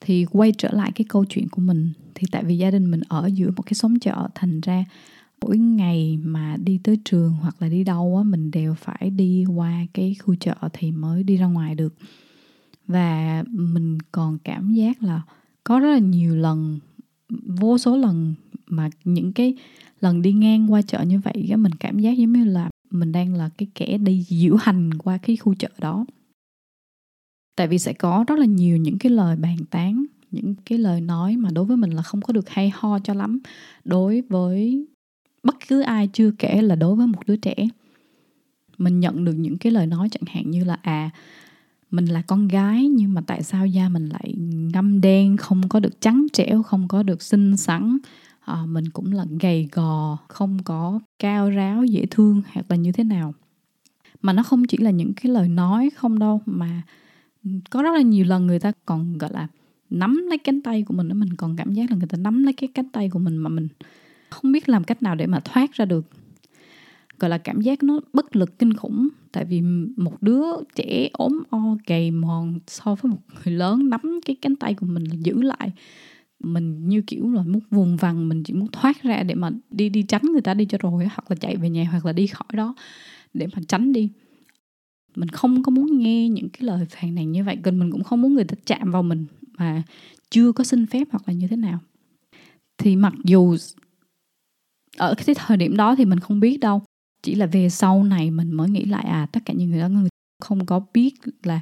Thì 0.00 0.24
quay 0.30 0.52
trở 0.58 0.68
lại 0.72 0.92
cái 0.94 1.04
câu 1.08 1.24
chuyện 1.24 1.48
của 1.48 1.62
mình, 1.62 1.92
thì 2.14 2.26
tại 2.30 2.44
vì 2.44 2.58
gia 2.58 2.70
đình 2.70 2.90
mình 2.90 3.00
ở 3.08 3.26
giữa 3.26 3.50
một 3.56 3.62
cái 3.62 3.74
xóm 3.74 3.98
chợ, 3.98 4.28
thành 4.34 4.60
ra 4.60 4.84
mỗi 5.40 5.58
ngày 5.58 6.18
mà 6.22 6.56
đi 6.56 6.80
tới 6.84 6.98
trường 7.04 7.32
hoặc 7.32 7.62
là 7.62 7.68
đi 7.68 7.84
đâu 7.84 8.16
á, 8.16 8.22
mình 8.22 8.50
đều 8.50 8.74
phải 8.74 9.10
đi 9.10 9.44
qua 9.44 9.86
cái 9.94 10.14
khu 10.14 10.34
chợ 10.34 10.54
thì 10.72 10.90
mới 10.90 11.22
đi 11.22 11.36
ra 11.36 11.46
ngoài 11.46 11.74
được. 11.74 11.94
Và 12.86 13.44
mình 13.48 13.98
còn 14.12 14.38
cảm 14.38 14.72
giác 14.72 15.02
là 15.02 15.22
có 15.64 15.78
rất 15.78 15.88
là 15.88 15.98
nhiều 15.98 16.36
lần, 16.36 16.78
vô 17.46 17.78
số 17.78 17.96
lần 17.96 18.34
mà 18.66 18.90
những 19.04 19.32
cái 19.32 19.54
lần 20.00 20.22
đi 20.22 20.32
ngang 20.32 20.72
qua 20.72 20.82
chợ 20.82 21.02
như 21.02 21.20
vậy 21.20 21.48
á, 21.50 21.56
mình 21.56 21.72
cảm 21.74 21.98
giác 21.98 22.12
giống 22.12 22.32
như 22.32 22.44
là 22.44 22.70
mình 22.90 23.12
đang 23.12 23.34
là 23.34 23.50
cái 23.58 23.68
kẻ 23.74 23.98
đi 23.98 24.22
diễu 24.28 24.56
hành 24.56 24.94
qua 24.94 25.18
cái 25.18 25.36
khu 25.36 25.54
chợ 25.54 25.68
đó. 25.78 26.04
Tại 27.56 27.68
vì 27.68 27.78
sẽ 27.78 27.92
có 27.92 28.24
rất 28.28 28.38
là 28.38 28.46
nhiều 28.46 28.76
những 28.76 28.98
cái 28.98 29.12
lời 29.12 29.36
bàn 29.36 29.56
tán, 29.70 30.04
những 30.30 30.54
cái 30.64 30.78
lời 30.78 31.00
nói 31.00 31.36
mà 31.36 31.50
đối 31.52 31.64
với 31.64 31.76
mình 31.76 31.90
là 31.90 32.02
không 32.02 32.22
có 32.22 32.32
được 32.32 32.48
hay 32.48 32.72
ho 32.74 32.98
cho 32.98 33.14
lắm. 33.14 33.38
Đối 33.84 34.20
với 34.20 34.86
bất 35.42 35.56
cứ 35.68 35.80
ai 35.80 36.08
chưa 36.12 36.30
kể 36.38 36.62
là 36.62 36.74
đối 36.74 36.96
với 36.96 37.06
một 37.06 37.26
đứa 37.26 37.36
trẻ. 37.36 37.54
Mình 38.78 39.00
nhận 39.00 39.24
được 39.24 39.34
những 39.34 39.58
cái 39.58 39.72
lời 39.72 39.86
nói 39.86 40.08
chẳng 40.10 40.22
hạn 40.26 40.50
như 40.50 40.64
là 40.64 40.78
à 40.82 41.10
mình 41.92 42.06
là 42.06 42.22
con 42.22 42.48
gái 42.48 42.88
nhưng 42.88 43.14
mà 43.14 43.20
tại 43.26 43.42
sao 43.42 43.66
da 43.66 43.88
mình 43.88 44.08
lại 44.08 44.34
ngâm 44.72 45.00
đen 45.00 45.36
không 45.36 45.68
có 45.68 45.80
được 45.80 46.00
trắng 46.00 46.26
trẻo 46.32 46.62
không 46.62 46.88
có 46.88 47.02
được 47.02 47.22
xinh 47.22 47.56
xắn? 47.56 47.98
À, 48.40 48.64
mình 48.66 48.88
cũng 48.88 49.12
là 49.12 49.24
gầy 49.40 49.68
gò 49.72 50.18
không 50.28 50.58
có 50.64 51.00
cao 51.18 51.50
ráo 51.50 51.84
dễ 51.84 52.06
thương 52.10 52.42
hoặc 52.52 52.66
là 52.68 52.76
như 52.76 52.92
thế 52.92 53.04
nào. 53.04 53.34
Mà 54.22 54.32
nó 54.32 54.42
không 54.42 54.64
chỉ 54.64 54.78
là 54.78 54.90
những 54.90 55.14
cái 55.14 55.32
lời 55.32 55.48
nói 55.48 55.90
không 55.96 56.18
đâu 56.18 56.40
mà 56.46 56.82
có 57.70 57.82
rất 57.82 57.90
là 57.94 58.00
nhiều 58.00 58.24
lần 58.24 58.46
người 58.46 58.58
ta 58.58 58.72
còn 58.86 59.18
gọi 59.18 59.30
là 59.32 59.48
nắm 59.90 60.26
lấy 60.28 60.38
cánh 60.38 60.62
tay 60.62 60.82
của 60.82 60.94
mình 60.94 61.08
đó. 61.08 61.14
Mình 61.14 61.36
còn 61.36 61.56
cảm 61.56 61.72
giác 61.72 61.90
là 61.90 61.96
người 61.96 62.08
ta 62.08 62.18
nắm 62.18 62.44
lấy 62.44 62.52
cái 62.52 62.68
cánh 62.74 62.88
tay 62.88 63.08
của 63.08 63.18
mình 63.18 63.36
mà 63.36 63.48
mình 63.48 63.68
không 64.30 64.52
biết 64.52 64.68
làm 64.68 64.84
cách 64.84 65.02
nào 65.02 65.14
để 65.14 65.26
mà 65.26 65.40
thoát 65.40 65.72
ra 65.72 65.84
được 65.84 66.06
gọi 67.22 67.28
là 67.28 67.38
cảm 67.38 67.60
giác 67.60 67.82
nó 67.82 68.00
bất 68.12 68.36
lực, 68.36 68.58
kinh 68.58 68.74
khủng. 68.74 69.08
Tại 69.32 69.44
vì 69.44 69.60
một 69.96 70.22
đứa 70.22 70.42
trẻ 70.74 71.08
ốm 71.12 71.42
o 71.50 71.76
gầy 71.86 72.10
mòn 72.10 72.58
so 72.66 72.94
với 72.94 73.12
một 73.12 73.18
người 73.44 73.54
lớn, 73.54 73.90
nắm 73.90 74.20
cái 74.24 74.36
cánh 74.42 74.56
tay 74.56 74.74
của 74.74 74.86
mình 74.86 75.04
giữ 75.04 75.42
lại. 75.42 75.72
Mình 76.40 76.88
như 76.88 77.02
kiểu 77.06 77.32
là 77.32 77.42
muốn 77.42 77.60
vùng 77.70 77.96
vằng, 77.96 78.28
mình 78.28 78.42
chỉ 78.44 78.54
muốn 78.54 78.68
thoát 78.72 79.02
ra 79.02 79.22
để 79.22 79.34
mà 79.34 79.50
đi 79.70 79.88
đi 79.88 80.02
tránh 80.02 80.22
người 80.22 80.40
ta 80.40 80.54
đi 80.54 80.64
cho 80.64 80.78
rồi, 80.78 81.04
hoặc 81.04 81.30
là 81.30 81.36
chạy 81.36 81.56
về 81.56 81.70
nhà, 81.70 81.88
hoặc 81.90 82.06
là 82.06 82.12
đi 82.12 82.26
khỏi 82.26 82.48
đó 82.52 82.74
để 83.34 83.46
mà 83.56 83.62
tránh 83.68 83.92
đi. 83.92 84.08
Mình 85.16 85.28
không 85.28 85.62
có 85.62 85.70
muốn 85.70 85.98
nghe 85.98 86.28
những 86.28 86.48
cái 86.48 86.62
lời 86.62 86.86
phàn 86.90 87.14
nàn 87.14 87.32
như 87.32 87.44
vậy. 87.44 87.58
Gần 87.62 87.78
mình 87.78 87.90
cũng 87.90 88.04
không 88.04 88.22
muốn 88.22 88.34
người 88.34 88.44
ta 88.44 88.54
chạm 88.66 88.90
vào 88.90 89.02
mình 89.02 89.26
mà 89.58 89.82
chưa 90.30 90.52
có 90.52 90.64
xin 90.64 90.86
phép 90.86 91.08
hoặc 91.10 91.22
là 91.26 91.34
như 91.34 91.48
thế 91.48 91.56
nào. 91.56 91.78
Thì 92.78 92.96
mặc 92.96 93.14
dù 93.24 93.56
ở 94.96 95.14
cái 95.14 95.34
thời 95.38 95.56
điểm 95.56 95.76
đó 95.76 95.96
thì 95.96 96.04
mình 96.04 96.20
không 96.20 96.40
biết 96.40 96.60
đâu 96.60 96.82
chỉ 97.22 97.34
là 97.34 97.46
về 97.46 97.68
sau 97.68 98.04
này 98.04 98.30
mình 98.30 98.52
mới 98.52 98.70
nghĩ 98.70 98.84
lại 98.84 99.04
à 99.04 99.26
tất 99.32 99.40
cả 99.44 99.54
những 99.54 99.70
người 99.70 99.80
đó 99.80 99.88
người 99.88 100.08
không 100.42 100.66
có 100.66 100.80
biết 100.94 101.14
là 101.42 101.60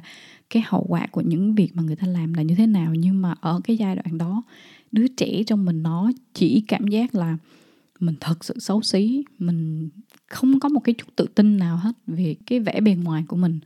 cái 0.49 0.63
hậu 0.65 0.85
quả 0.89 1.07
của 1.11 1.21
những 1.21 1.55
việc 1.55 1.69
mà 1.73 1.83
người 1.83 1.95
ta 1.95 2.07
làm 2.07 2.33
là 2.33 2.41
như 2.41 2.55
thế 2.55 2.67
nào. 2.67 2.95
Nhưng 2.95 3.21
mà 3.21 3.35
ở 3.41 3.61
cái 3.63 3.77
giai 3.77 3.95
đoạn 3.95 4.17
đó, 4.17 4.43
đứa 4.91 5.07
trẻ 5.07 5.43
trong 5.47 5.65
mình 5.65 5.83
nó 5.83 6.11
chỉ 6.33 6.63
cảm 6.67 6.87
giác 6.87 7.15
là 7.15 7.37
mình 7.99 8.15
thật 8.19 8.43
sự 8.43 8.59
xấu 8.59 8.81
xí, 8.81 9.23
mình 9.39 9.89
không 10.27 10.59
có 10.59 10.69
một 10.69 10.79
cái 10.79 10.95
chút 10.97 11.07
tự 11.15 11.25
tin 11.35 11.57
nào 11.57 11.77
hết 11.77 11.91
về 12.07 12.35
cái 12.45 12.59
vẻ 12.59 12.81
bề 12.81 12.95
ngoài 12.95 13.23
của 13.27 13.37
mình. 13.37 13.59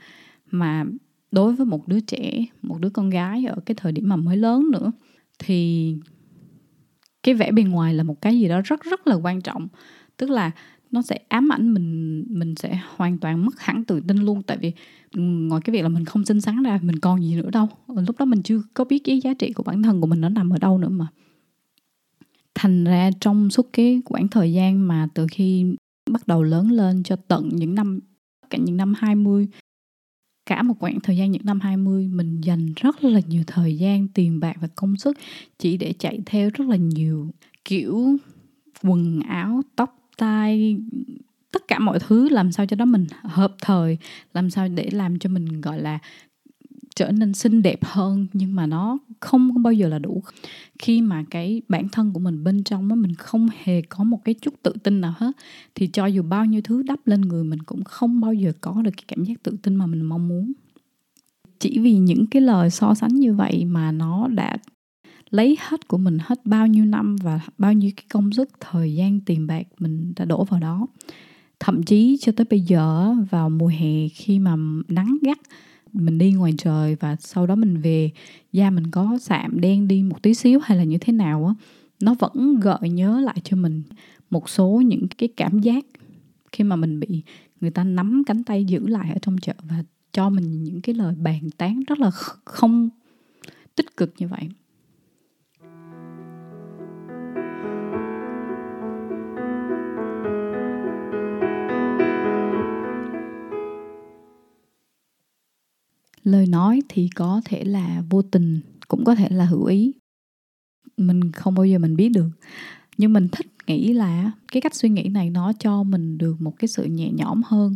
Mà 0.52 0.86
đối 1.32 1.56
với 1.56 1.66
một 1.66 1.88
đứa 1.88 2.00
trẻ, 2.00 2.46
một 2.62 2.80
đứa 2.82 2.90
con 2.90 3.10
gái 3.10 3.46
ở 3.46 3.56
cái 3.66 3.76
thời 3.76 3.92
điểm 3.92 4.10
mà 4.10 4.16
mới 4.16 4.38
lớn 4.38 4.72
nữa, 4.72 4.92
thì 5.40 5.96
cái 7.24 7.36
vẻ 7.36 7.52
bề 7.52 7.64
ngoài 7.64 7.94
là 7.94 8.04
một 8.04 8.22
cái 8.22 8.40
gì 8.40 8.48
đó 8.48 8.62
rất 8.62 8.84
rất 8.84 9.08
là 9.08 9.16
quan 9.16 9.42
trọng. 9.42 9.68
Tức 10.18 10.30
là 10.30 10.52
nó 10.96 11.02
sẽ 11.02 11.20
ám 11.28 11.52
ảnh 11.52 11.74
mình 11.74 12.24
mình 12.30 12.56
sẽ 12.56 12.80
hoàn 12.96 13.18
toàn 13.18 13.46
mất 13.46 13.60
hẳn 13.60 13.86
tự 13.86 14.00
tin 14.08 14.18
luôn. 14.18 14.42
Tại 14.44 14.58
vì 14.58 14.72
ừ, 15.16 15.22
ngoài 15.22 15.62
cái 15.66 15.74
việc 15.74 15.82
là 15.82 15.90
mình 15.90 16.06
không 16.06 16.26
xinh 16.26 16.42
xắn 16.42 16.64
ra, 16.64 16.80
mình 16.82 17.00
còn 17.00 17.24
gì 17.24 17.36
nữa 17.36 17.50
đâu. 17.52 17.68
Ờ, 17.88 18.02
lúc 18.08 18.20
đó 18.20 18.26
mình 18.26 18.42
chưa 18.44 18.62
có 18.74 18.84
biết 18.84 19.00
cái 19.04 19.20
giá 19.20 19.34
trị 19.34 19.54
của 19.54 19.64
bản 19.64 19.84
thân 19.84 20.02
của 20.02 20.08
mình 20.08 20.22
nó 20.22 20.30
nằm 20.30 20.50
ở 20.50 20.58
đâu 20.58 20.78
nữa 20.78 20.90
mà. 20.90 21.08
Thành 22.56 22.84
ra 22.84 23.10
trong 23.20 23.50
suốt 23.50 23.70
cái 23.74 24.02
quãng 24.06 24.28
thời 24.28 24.54
gian 24.54 24.88
mà 24.88 25.08
từ 25.14 25.28
khi 25.32 25.76
bắt 26.12 26.28
đầu 26.28 26.44
lớn 26.44 26.72
lên 26.72 27.04
cho 27.04 27.16
tận 27.16 27.50
những 27.54 27.76
năm, 27.76 28.00
cả 28.50 28.58
những 28.58 28.78
năm 28.78 28.94
20 28.98 29.48
cả 30.46 30.62
một 30.62 30.74
quãng 30.80 31.00
thời 31.04 31.18
gian 31.18 31.32
những 31.32 31.46
năm 31.46 31.60
20 31.60 32.08
mình 32.08 32.42
dành 32.42 32.74
rất 32.76 33.04
là 33.04 33.20
nhiều 33.28 33.44
thời 33.48 33.78
gian, 33.78 34.08
tiền 34.08 34.40
bạc 34.40 34.58
và 34.62 34.68
công 34.76 34.98
sức 34.98 35.18
chỉ 35.60 35.78
để 35.78 35.94
chạy 36.00 36.20
theo 36.26 36.50
rất 36.54 36.68
là 36.70 36.76
nhiều 36.76 37.30
kiểu 37.66 38.18
quần 38.84 39.20
áo, 39.20 39.62
tóc 39.76 40.05
style 40.18 40.76
tất 41.52 41.68
cả 41.68 41.80
mọi 41.80 42.00
thứ 42.00 42.30
làm 42.30 42.52
sao 42.52 42.66
cho 42.66 42.76
đó 42.76 42.86
mình 42.86 43.06
hợp 43.24 43.56
thời, 43.62 43.98
làm 44.34 44.50
sao 44.50 44.68
để 44.68 44.90
làm 44.92 45.20
cho 45.20 45.30
mình, 45.30 45.62
gọi 45.62 45.82
là, 45.82 46.00
trở 46.96 47.12
nên 47.12 47.34
xinh 47.34 47.62
đẹp 47.62 47.86
hơn, 47.86 48.28
nhưng 48.34 48.56
mà 48.56 48.66
nó 48.66 48.98
không 49.20 49.64
bao 49.64 49.74
giờ 49.74 49.88
là 49.88 50.00
đủ. 50.00 50.24
Khi 50.80 51.02
mà 51.02 51.24
cái 51.30 51.62
bản 51.70 51.90
thân 51.92 52.14
của 52.14 52.20
mình 52.20 52.44
bên 52.44 52.64
trong 52.64 52.90
á, 52.90 52.96
mình 52.96 53.16
không 53.16 53.50
hề 53.64 53.82
có 53.82 54.04
một 54.04 54.22
cái 54.26 54.36
chút 54.42 54.54
tự 54.64 54.74
tin 54.84 55.02
nào 55.02 55.14
hết, 55.18 55.32
thì 55.76 55.88
cho 55.88 56.06
dù 56.06 56.24
bao 56.24 56.46
nhiêu 56.46 56.62
thứ 56.64 56.84
đắp 56.84 57.08
lên 57.08 57.22
người 57.22 57.44
mình 57.44 57.64
cũng 57.64 57.84
không 57.84 58.22
bao 58.22 58.34
giờ 58.34 58.54
có 58.62 58.82
được 58.82 58.92
cái 58.98 59.04
cảm 59.08 59.24
giác 59.24 59.44
tự 59.44 59.58
tin 59.62 59.76
mà 59.76 59.86
mình 59.86 60.02
mong 60.02 60.28
muốn. 60.28 60.52
Chỉ 61.60 61.80
vì 61.80 61.98
những 61.98 62.28
cái 62.28 62.42
lời 62.42 62.70
so 62.70 62.94
sánh 62.94 63.16
như 63.16 63.34
vậy 63.34 63.66
mà 63.66 63.92
nó 63.92 64.28
đã 64.28 64.58
lấy 65.30 65.58
hết 65.60 65.88
của 65.88 65.98
mình 65.98 66.18
hết 66.22 66.46
bao 66.46 66.68
nhiêu 66.68 66.86
năm 66.86 67.16
và 67.16 67.40
bao 67.58 67.74
nhiêu 67.74 67.92
cái 67.96 68.06
công 68.10 68.32
sức, 68.32 68.50
thời 68.60 68.96
gian, 68.96 69.20
tiền 69.20 69.48
bạc 69.48 69.68
mình 69.80 70.14
đã 70.16 70.26
đổ 70.26 70.44
vào 70.44 70.60
đó. 70.60 70.88
Thậm 71.60 71.84
chí 71.84 72.18
cho 72.22 72.32
tới 72.32 72.46
bây 72.50 72.60
giờ, 72.60 73.14
vào 73.30 73.50
mùa 73.50 73.68
hè 73.68 74.08
khi 74.08 74.40
mà 74.40 74.56
nắng 74.88 75.18
gắt, 75.22 75.40
mình 75.94 76.18
đi 76.18 76.32
ngoài 76.32 76.54
trời 76.58 76.96
và 76.96 77.16
sau 77.20 77.48
đó 77.48 77.56
mình 77.56 77.82
về, 77.82 78.12
da 78.52 78.70
mình 78.70 78.92
có 78.92 79.18
sạm, 79.22 79.62
đen 79.62 79.88
đi 79.88 80.04
một 80.04 80.22
tí 80.22 80.34
xíu 80.34 80.60
hay 80.64 80.78
là 80.78 80.84
như 80.84 80.98
thế 80.98 81.14
nào 81.14 81.46
á, 81.46 81.54
nó 82.02 82.16
vẫn 82.20 82.60
gợi 82.60 82.90
nhớ 82.90 83.20
lại 83.20 83.38
cho 83.44 83.58
mình 83.58 83.84
một 84.30 84.50
số 84.50 84.82
những 84.86 85.08
cái 85.08 85.30
cảm 85.38 85.60
giác 85.60 85.86
khi 86.52 86.64
mà 86.64 86.76
mình 86.76 87.00
bị 87.00 87.24
người 87.62 87.72
ta 87.72 87.84
nắm 87.84 88.24
cánh 88.26 88.44
tay 88.44 88.66
giữ 88.66 88.88
lại 88.88 89.12
ở 89.14 89.20
trong 89.22 89.38
chợ 89.38 89.54
và 89.70 89.84
cho 90.12 90.30
mình 90.30 90.64
những 90.64 90.82
cái 90.82 90.96
lời 90.96 91.16
bàn 91.16 91.50
tán 91.58 91.84
rất 91.88 92.00
là 92.00 92.12
không 92.46 92.90
tích 93.76 93.98
cực 93.98 94.14
như 94.18 94.28
vậy. 94.28 94.50
Lời 106.26 106.46
nói 106.46 106.82
thì 106.90 107.10
có 107.16 107.42
thể 107.46 107.64
là 107.64 108.04
vô 108.10 108.22
tình 108.22 108.60
cũng 108.88 109.06
có 109.06 109.16
thể 109.16 109.30
là 109.30 109.46
hữu 109.46 109.66
ý. 109.66 109.94
Mình 110.98 111.32
không 111.32 111.56
bao 111.56 111.66
giờ 111.66 111.80
mình 111.80 111.96
biết 111.96 112.10
được. 112.10 112.30
Nhưng 112.98 113.14
mình 113.14 113.28
thích 113.32 113.48
nghĩ 113.68 113.94
là 113.94 114.32
cái 114.52 114.62
cách 114.62 114.76
suy 114.76 114.90
nghĩ 114.90 115.04
này 115.04 115.30
nó 115.30 115.54
cho 115.60 115.84
mình 115.84 116.18
được 116.18 116.42
một 116.42 116.60
cái 116.60 116.68
sự 116.68 116.84
nhẹ 116.84 117.12
nhõm 117.12 117.42
hơn. 117.46 117.76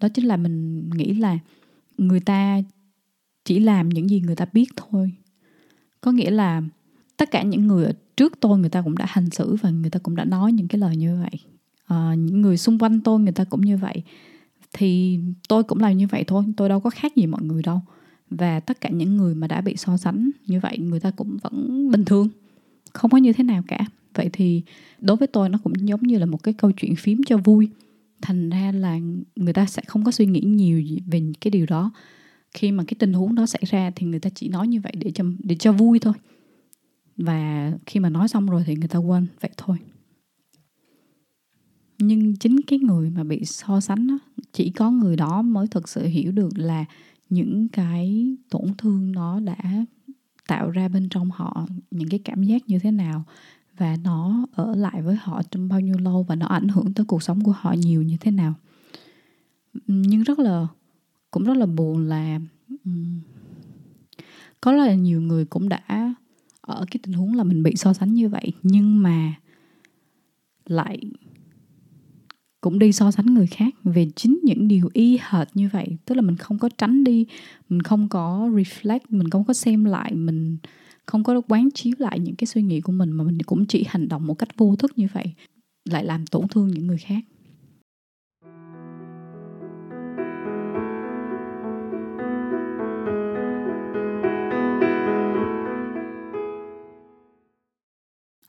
Đó 0.00 0.08
chính 0.08 0.24
là 0.24 0.36
mình 0.36 0.90
nghĩ 0.90 1.14
là 1.14 1.38
người 1.98 2.20
ta 2.20 2.60
chỉ 3.44 3.58
làm 3.58 3.88
những 3.88 4.10
gì 4.10 4.20
người 4.20 4.36
ta 4.36 4.46
biết 4.52 4.68
thôi. 4.76 5.12
Có 6.00 6.12
nghĩa 6.12 6.30
là 6.30 6.62
tất 7.16 7.30
cả 7.30 7.42
những 7.42 7.66
người 7.66 7.92
trước 8.16 8.40
tôi 8.40 8.58
người 8.58 8.70
ta 8.70 8.82
cũng 8.82 8.98
đã 8.98 9.06
hành 9.08 9.30
xử 9.30 9.54
và 9.54 9.70
người 9.70 9.90
ta 9.90 9.98
cũng 10.02 10.16
đã 10.16 10.24
nói 10.24 10.52
những 10.52 10.68
cái 10.68 10.78
lời 10.78 10.96
như 10.96 11.18
vậy. 11.22 11.40
À, 11.86 12.14
những 12.14 12.40
người 12.40 12.56
xung 12.56 12.78
quanh 12.78 13.00
tôi 13.00 13.20
người 13.20 13.32
ta 13.32 13.44
cũng 13.44 13.60
như 13.60 13.76
vậy 13.76 14.02
thì 14.72 15.18
tôi 15.48 15.64
cũng 15.64 15.78
làm 15.78 15.96
như 15.96 16.06
vậy 16.06 16.24
thôi. 16.24 16.44
Tôi 16.56 16.68
đâu 16.68 16.80
có 16.80 16.90
khác 16.90 17.16
gì 17.16 17.26
mọi 17.26 17.42
người 17.42 17.62
đâu. 17.62 17.80
Và 18.30 18.60
tất 18.60 18.80
cả 18.80 18.88
những 18.88 19.16
người 19.16 19.34
mà 19.34 19.46
đã 19.46 19.60
bị 19.60 19.76
so 19.76 19.96
sánh 19.96 20.30
như 20.46 20.60
vậy, 20.60 20.78
người 20.78 21.00
ta 21.00 21.10
cũng 21.10 21.36
vẫn 21.42 21.90
bình 21.90 22.04
thường. 22.04 22.28
Không 22.92 23.10
có 23.10 23.18
như 23.18 23.32
thế 23.32 23.44
nào 23.44 23.62
cả. 23.68 23.86
Vậy 24.14 24.30
thì 24.32 24.62
đối 25.00 25.16
với 25.16 25.28
tôi, 25.28 25.48
nó 25.48 25.58
cũng 25.64 25.72
giống 25.88 26.02
như 26.02 26.18
là 26.18 26.26
một 26.26 26.42
cái 26.42 26.54
câu 26.54 26.72
chuyện 26.72 26.96
phím 26.96 27.20
cho 27.26 27.36
vui. 27.36 27.68
Thành 28.22 28.50
ra 28.50 28.72
là 28.72 28.98
người 29.36 29.52
ta 29.52 29.66
sẽ 29.66 29.82
không 29.86 30.04
có 30.04 30.10
suy 30.10 30.26
nghĩ 30.26 30.40
nhiều 30.40 30.82
về 31.06 31.22
cái 31.40 31.50
điều 31.50 31.66
đó. 31.66 31.90
Khi 32.54 32.72
mà 32.72 32.84
cái 32.86 32.94
tình 32.98 33.12
huống 33.12 33.34
đó 33.34 33.46
xảy 33.46 33.62
ra 33.66 33.90
thì 33.96 34.06
người 34.06 34.20
ta 34.20 34.30
chỉ 34.34 34.48
nói 34.48 34.68
như 34.68 34.80
vậy 34.80 34.92
để 34.96 35.10
cho 35.10 35.24
để 35.38 35.56
cho 35.58 35.72
vui 35.72 35.98
thôi. 35.98 36.14
Và 37.16 37.72
khi 37.86 38.00
mà 38.00 38.08
nói 38.08 38.28
xong 38.28 38.46
rồi 38.46 38.62
thì 38.66 38.74
người 38.74 38.88
ta 38.88 38.98
quên, 38.98 39.26
vậy 39.40 39.50
thôi 39.56 39.76
nhưng 41.98 42.36
chính 42.36 42.60
cái 42.66 42.78
người 42.78 43.10
mà 43.10 43.24
bị 43.24 43.44
so 43.44 43.80
sánh 43.80 44.06
đó, 44.06 44.18
chỉ 44.52 44.70
có 44.70 44.90
người 44.90 45.16
đó 45.16 45.42
mới 45.42 45.66
thực 45.66 45.88
sự 45.88 46.06
hiểu 46.06 46.32
được 46.32 46.58
là 46.58 46.84
những 47.30 47.68
cái 47.68 48.36
tổn 48.50 48.74
thương 48.78 49.12
nó 49.12 49.40
đã 49.40 49.56
tạo 50.46 50.70
ra 50.70 50.88
bên 50.88 51.08
trong 51.08 51.30
họ 51.30 51.66
những 51.90 52.08
cái 52.08 52.20
cảm 52.24 52.42
giác 52.42 52.68
như 52.68 52.78
thế 52.78 52.90
nào 52.90 53.24
và 53.76 53.96
nó 54.04 54.46
ở 54.52 54.74
lại 54.74 55.02
với 55.02 55.16
họ 55.16 55.42
trong 55.50 55.68
bao 55.68 55.80
nhiêu 55.80 55.98
lâu 55.98 56.22
và 56.22 56.34
nó 56.34 56.46
ảnh 56.46 56.68
hưởng 56.68 56.94
tới 56.94 57.06
cuộc 57.06 57.22
sống 57.22 57.44
của 57.44 57.54
họ 57.58 57.72
nhiều 57.72 58.02
như 58.02 58.16
thế 58.20 58.30
nào. 58.30 58.54
Nhưng 59.86 60.22
rất 60.22 60.38
là 60.38 60.66
cũng 61.30 61.44
rất 61.44 61.56
là 61.56 61.66
buồn 61.66 62.08
là 62.08 62.40
um, 62.84 63.20
có 64.60 64.72
là 64.72 64.94
nhiều 64.94 65.20
người 65.20 65.44
cũng 65.44 65.68
đã 65.68 66.14
ở 66.60 66.84
cái 66.90 67.00
tình 67.02 67.12
huống 67.12 67.34
là 67.34 67.44
mình 67.44 67.62
bị 67.62 67.76
so 67.76 67.92
sánh 67.92 68.14
như 68.14 68.28
vậy 68.28 68.52
nhưng 68.62 69.02
mà 69.02 69.34
lại 70.66 71.00
cũng 72.60 72.78
đi 72.78 72.92
so 72.92 73.10
sánh 73.10 73.26
người 73.26 73.46
khác 73.46 73.74
về 73.84 74.08
chính 74.16 74.40
những 74.42 74.68
điều 74.68 74.90
y 74.92 75.18
hệt 75.30 75.48
như 75.54 75.68
vậy. 75.72 75.96
Tức 76.04 76.14
là 76.14 76.22
mình 76.22 76.36
không 76.36 76.58
có 76.58 76.68
tránh 76.78 77.04
đi, 77.04 77.26
mình 77.68 77.82
không 77.82 78.08
có 78.08 78.48
reflect, 78.52 79.00
mình 79.08 79.30
không 79.30 79.44
có 79.44 79.54
xem 79.54 79.84
lại, 79.84 80.14
mình 80.14 80.56
không 81.06 81.24
có 81.24 81.40
quán 81.48 81.68
chiếu 81.74 81.94
lại 81.98 82.18
những 82.18 82.36
cái 82.36 82.46
suy 82.46 82.62
nghĩ 82.62 82.80
của 82.80 82.92
mình 82.92 83.12
mà 83.12 83.24
mình 83.24 83.38
cũng 83.46 83.66
chỉ 83.66 83.84
hành 83.88 84.08
động 84.08 84.26
một 84.26 84.34
cách 84.34 84.48
vô 84.56 84.76
thức 84.76 84.92
như 84.96 85.06
vậy, 85.12 85.32
lại 85.84 86.04
làm 86.04 86.26
tổn 86.26 86.48
thương 86.48 86.68
những 86.68 86.86
người 86.86 86.98
khác. 86.98 87.24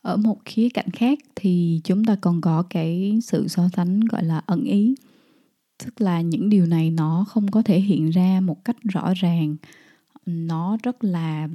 Ở 0.02 0.18
một 0.18 0.38
khía 0.46 0.70
cạnh 0.70 0.90
khác 0.92 1.20
thì 1.36 1.82
chúng 1.84 2.06
ta 2.06 2.16
còn 2.22 2.42
có 2.42 2.64
cái 2.70 3.20
sự 3.24 3.48
so 3.48 3.70
sánh 3.76 4.00
gọi 4.00 4.24
là 4.24 4.42
ẩn 4.46 4.64
ý. 4.64 4.96
Tức 5.86 6.02
là 6.02 6.22
những 6.22 6.50
điều 6.50 6.66
này 6.66 6.92
nó 6.92 7.26
không 7.28 7.52
có 7.52 7.62
thể 7.62 7.80
hiện 7.80 8.10
ra 8.10 8.42
một 8.42 8.66
cách 8.66 8.78
rõ 8.84 9.14
ràng. 9.16 9.56
Nó 10.26 10.78
rất 10.84 11.04
là 11.04 11.48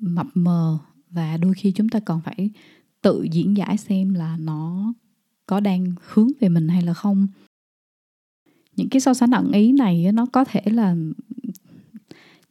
mập 0.00 0.26
mờ 0.34 0.78
và 1.10 1.36
đôi 1.36 1.54
khi 1.54 1.72
chúng 1.72 1.88
ta 1.88 2.00
còn 2.00 2.20
phải 2.20 2.50
tự 3.02 3.26
diễn 3.32 3.56
giải 3.56 3.76
xem 3.76 4.14
là 4.14 4.36
nó 4.36 4.92
có 5.46 5.60
đang 5.60 5.92
hướng 6.12 6.28
về 6.40 6.48
mình 6.48 6.68
hay 6.68 6.82
là 6.82 6.94
không. 6.94 7.26
Những 8.76 8.88
cái 8.88 9.00
so 9.00 9.14
sánh 9.14 9.30
ẩn 9.30 9.52
ý 9.52 9.72
này 9.72 10.12
nó 10.12 10.26
có 10.26 10.44
thể 10.44 10.62
là 10.64 10.96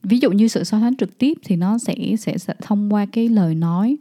ví 0.03 0.19
dụ 0.19 0.31
như 0.31 0.47
sự 0.47 0.63
so 0.63 0.79
sánh 0.79 0.95
trực 0.95 1.17
tiếp 1.17 1.37
thì 1.43 1.55
nó 1.55 1.77
sẽ 1.77 2.15
sẽ, 2.19 2.37
sẽ 2.37 2.53
thông 2.61 2.93
qua 2.93 3.05
cái 3.05 3.29
lời 3.29 3.55
nói 3.55 3.97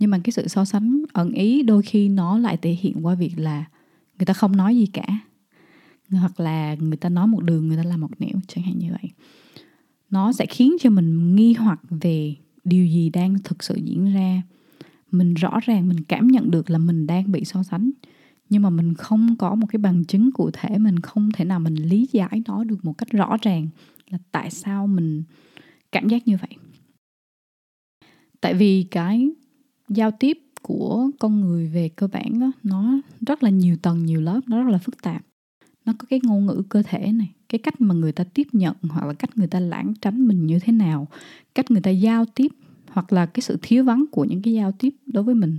nhưng 0.00 0.10
mà 0.10 0.18
cái 0.24 0.32
sự 0.32 0.48
so 0.48 0.64
sánh 0.64 1.02
ẩn 1.12 1.32
ý 1.32 1.62
đôi 1.62 1.82
khi 1.82 2.08
nó 2.08 2.38
lại 2.38 2.56
thể 2.56 2.70
hiện 2.70 3.06
qua 3.06 3.14
việc 3.14 3.38
là 3.38 3.64
người 4.18 4.26
ta 4.26 4.34
không 4.34 4.56
nói 4.56 4.76
gì 4.76 4.86
cả. 4.86 5.06
Hoặc 6.10 6.40
là 6.40 6.74
người 6.74 6.96
ta 6.96 7.08
nói 7.08 7.26
một 7.26 7.44
đường, 7.44 7.68
người 7.68 7.76
ta 7.76 7.82
làm 7.82 8.00
một 8.00 8.20
nẻo, 8.20 8.40
chẳng 8.48 8.64
hạn 8.64 8.78
như 8.78 8.88
vậy. 8.90 9.10
Nó 10.10 10.32
sẽ 10.32 10.46
khiến 10.46 10.76
cho 10.80 10.90
mình 10.90 11.36
nghi 11.36 11.52
hoặc 11.52 11.80
về 11.90 12.34
điều 12.64 12.86
gì 12.86 13.10
đang 13.10 13.36
thực 13.44 13.62
sự 13.64 13.74
diễn 13.74 14.14
ra. 14.14 14.42
Mình 15.10 15.34
rõ 15.34 15.58
ràng, 15.62 15.88
mình 15.88 16.04
cảm 16.04 16.28
nhận 16.28 16.50
được 16.50 16.70
là 16.70 16.78
mình 16.78 17.06
đang 17.06 17.32
bị 17.32 17.44
so 17.44 17.62
sánh. 17.62 17.90
Nhưng 18.48 18.62
mà 18.62 18.70
mình 18.70 18.94
không 18.94 19.36
có 19.36 19.54
một 19.54 19.66
cái 19.70 19.78
bằng 19.78 20.04
chứng 20.04 20.32
cụ 20.32 20.50
thể, 20.52 20.78
mình 20.78 21.00
không 21.00 21.30
thể 21.32 21.44
nào 21.44 21.60
mình 21.60 21.74
lý 21.74 22.08
giải 22.12 22.42
nó 22.46 22.64
được 22.64 22.84
một 22.84 22.98
cách 22.98 23.10
rõ 23.10 23.36
ràng 23.42 23.68
là 24.10 24.18
tại 24.32 24.50
sao 24.50 24.86
mình 24.86 25.22
cảm 25.92 26.08
giác 26.08 26.28
như 26.28 26.36
vậy. 26.36 26.56
Tại 28.40 28.54
vì 28.54 28.82
cái 28.82 29.30
giao 29.90 30.10
tiếp 30.10 30.38
của 30.62 31.10
con 31.18 31.40
người 31.40 31.66
về 31.66 31.88
cơ 31.88 32.06
bản 32.06 32.40
đó, 32.40 32.52
nó 32.62 33.00
rất 33.26 33.42
là 33.42 33.50
nhiều 33.50 33.76
tầng 33.82 34.04
nhiều 34.06 34.20
lớp 34.20 34.40
nó 34.46 34.62
rất 34.62 34.70
là 34.70 34.78
phức 34.78 35.02
tạp. 35.02 35.22
Nó 35.84 35.92
có 35.98 36.06
cái 36.10 36.20
ngôn 36.22 36.46
ngữ 36.46 36.62
cơ 36.68 36.82
thể 36.82 37.12
này 37.12 37.32
cái 37.50 37.58
cách 37.58 37.80
mà 37.80 37.94
người 37.94 38.12
ta 38.12 38.24
tiếp 38.24 38.46
nhận 38.52 38.76
hoặc 38.82 39.06
là 39.06 39.12
cách 39.12 39.38
người 39.38 39.46
ta 39.46 39.60
lãng 39.60 39.94
tránh 40.00 40.28
mình 40.28 40.46
như 40.46 40.58
thế 40.58 40.72
nào 40.72 41.08
cách 41.54 41.70
người 41.70 41.80
ta 41.80 41.90
giao 41.90 42.24
tiếp 42.24 42.52
hoặc 42.88 43.12
là 43.12 43.26
cái 43.26 43.40
sự 43.40 43.58
thiếu 43.62 43.84
vắng 43.84 44.04
của 44.10 44.24
những 44.24 44.42
cái 44.42 44.54
giao 44.54 44.72
tiếp 44.72 44.94
đối 45.06 45.24
với 45.24 45.34
mình. 45.34 45.58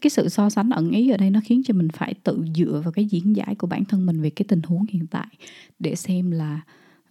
Cái 0.00 0.10
sự 0.10 0.28
so 0.28 0.50
sánh 0.50 0.70
ẩn 0.70 0.90
ý 0.90 1.10
ở 1.10 1.16
đây 1.16 1.30
nó 1.30 1.40
khiến 1.44 1.62
cho 1.64 1.74
mình 1.74 1.88
phải 1.88 2.14
tự 2.14 2.44
dựa 2.54 2.80
vào 2.84 2.92
cái 2.92 3.04
diễn 3.04 3.36
giải 3.36 3.54
của 3.54 3.66
bản 3.66 3.84
thân 3.84 4.06
mình 4.06 4.22
về 4.22 4.30
cái 4.30 4.46
tình 4.48 4.62
huống 4.62 4.84
hiện 4.88 5.06
tại 5.06 5.26
để 5.78 5.94
xem 5.94 6.30
là 6.30 6.60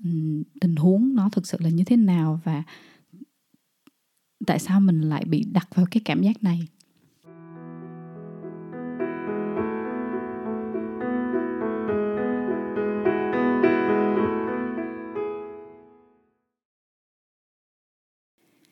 um, 0.03 0.43
tình 0.61 0.75
huống 0.75 1.15
nó 1.15 1.29
thực 1.29 1.47
sự 1.47 1.57
là 1.61 1.69
như 1.69 1.83
thế 1.83 1.95
nào 1.95 2.39
và 2.43 2.63
tại 4.47 4.59
sao 4.59 4.79
mình 4.79 5.01
lại 5.01 5.25
bị 5.25 5.45
đặt 5.51 5.67
vào 5.75 5.85
cái 5.91 6.01
cảm 6.05 6.21
giác 6.21 6.43
này? 6.43 6.59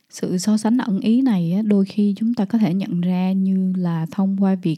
Sự 0.10 0.38
so 0.38 0.58
sánh 0.58 0.78
ẩn 0.78 1.00
ý 1.00 1.22
này 1.22 1.62
đôi 1.66 1.86
khi 1.86 2.14
chúng 2.18 2.34
ta 2.34 2.46
có 2.46 2.58
thể 2.58 2.74
nhận 2.74 3.02
ra 3.02 3.32
như 3.32 3.74
là 3.78 4.06
thông 4.12 4.38
qua 4.40 4.56
việc 4.56 4.78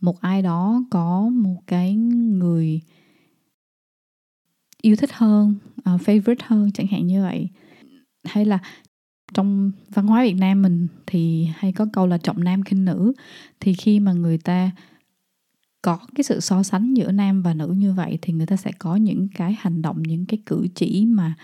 một 0.00 0.20
ai 0.20 0.42
đó 0.42 0.82
có 0.90 1.28
một 1.32 1.56
cái 1.66 1.94
người 1.94 2.80
yêu 4.82 4.96
thích 4.96 5.10
hơn 5.12 5.54
uh, 5.78 6.00
favorite 6.00 6.44
hơn 6.44 6.72
chẳng 6.72 6.86
hạn 6.86 7.06
như 7.06 7.22
vậy. 7.22 7.48
Hay 8.24 8.44
là 8.44 8.58
trong 9.34 9.72
văn 9.94 10.06
hóa 10.06 10.22
Việt 10.22 10.34
Nam 10.34 10.62
mình 10.62 10.86
thì 11.06 11.48
hay 11.54 11.72
có 11.72 11.86
câu 11.92 12.06
là 12.06 12.18
trọng 12.18 12.44
nam 12.44 12.62
khinh 12.62 12.84
nữ. 12.84 13.12
Thì 13.60 13.74
khi 13.74 14.00
mà 14.00 14.12
người 14.12 14.38
ta 14.38 14.70
có 15.82 15.98
cái 16.14 16.24
sự 16.24 16.40
so 16.40 16.62
sánh 16.62 16.94
giữa 16.94 17.12
nam 17.12 17.42
và 17.42 17.54
nữ 17.54 17.68
như 17.76 17.92
vậy 17.92 18.18
thì 18.22 18.32
người 18.32 18.46
ta 18.46 18.56
sẽ 18.56 18.72
có 18.78 18.96
những 18.96 19.28
cái 19.34 19.56
hành 19.58 19.82
động, 19.82 20.02
những 20.02 20.26
cái 20.26 20.38
cử 20.46 20.66
chỉ 20.74 21.04
mà 21.06 21.34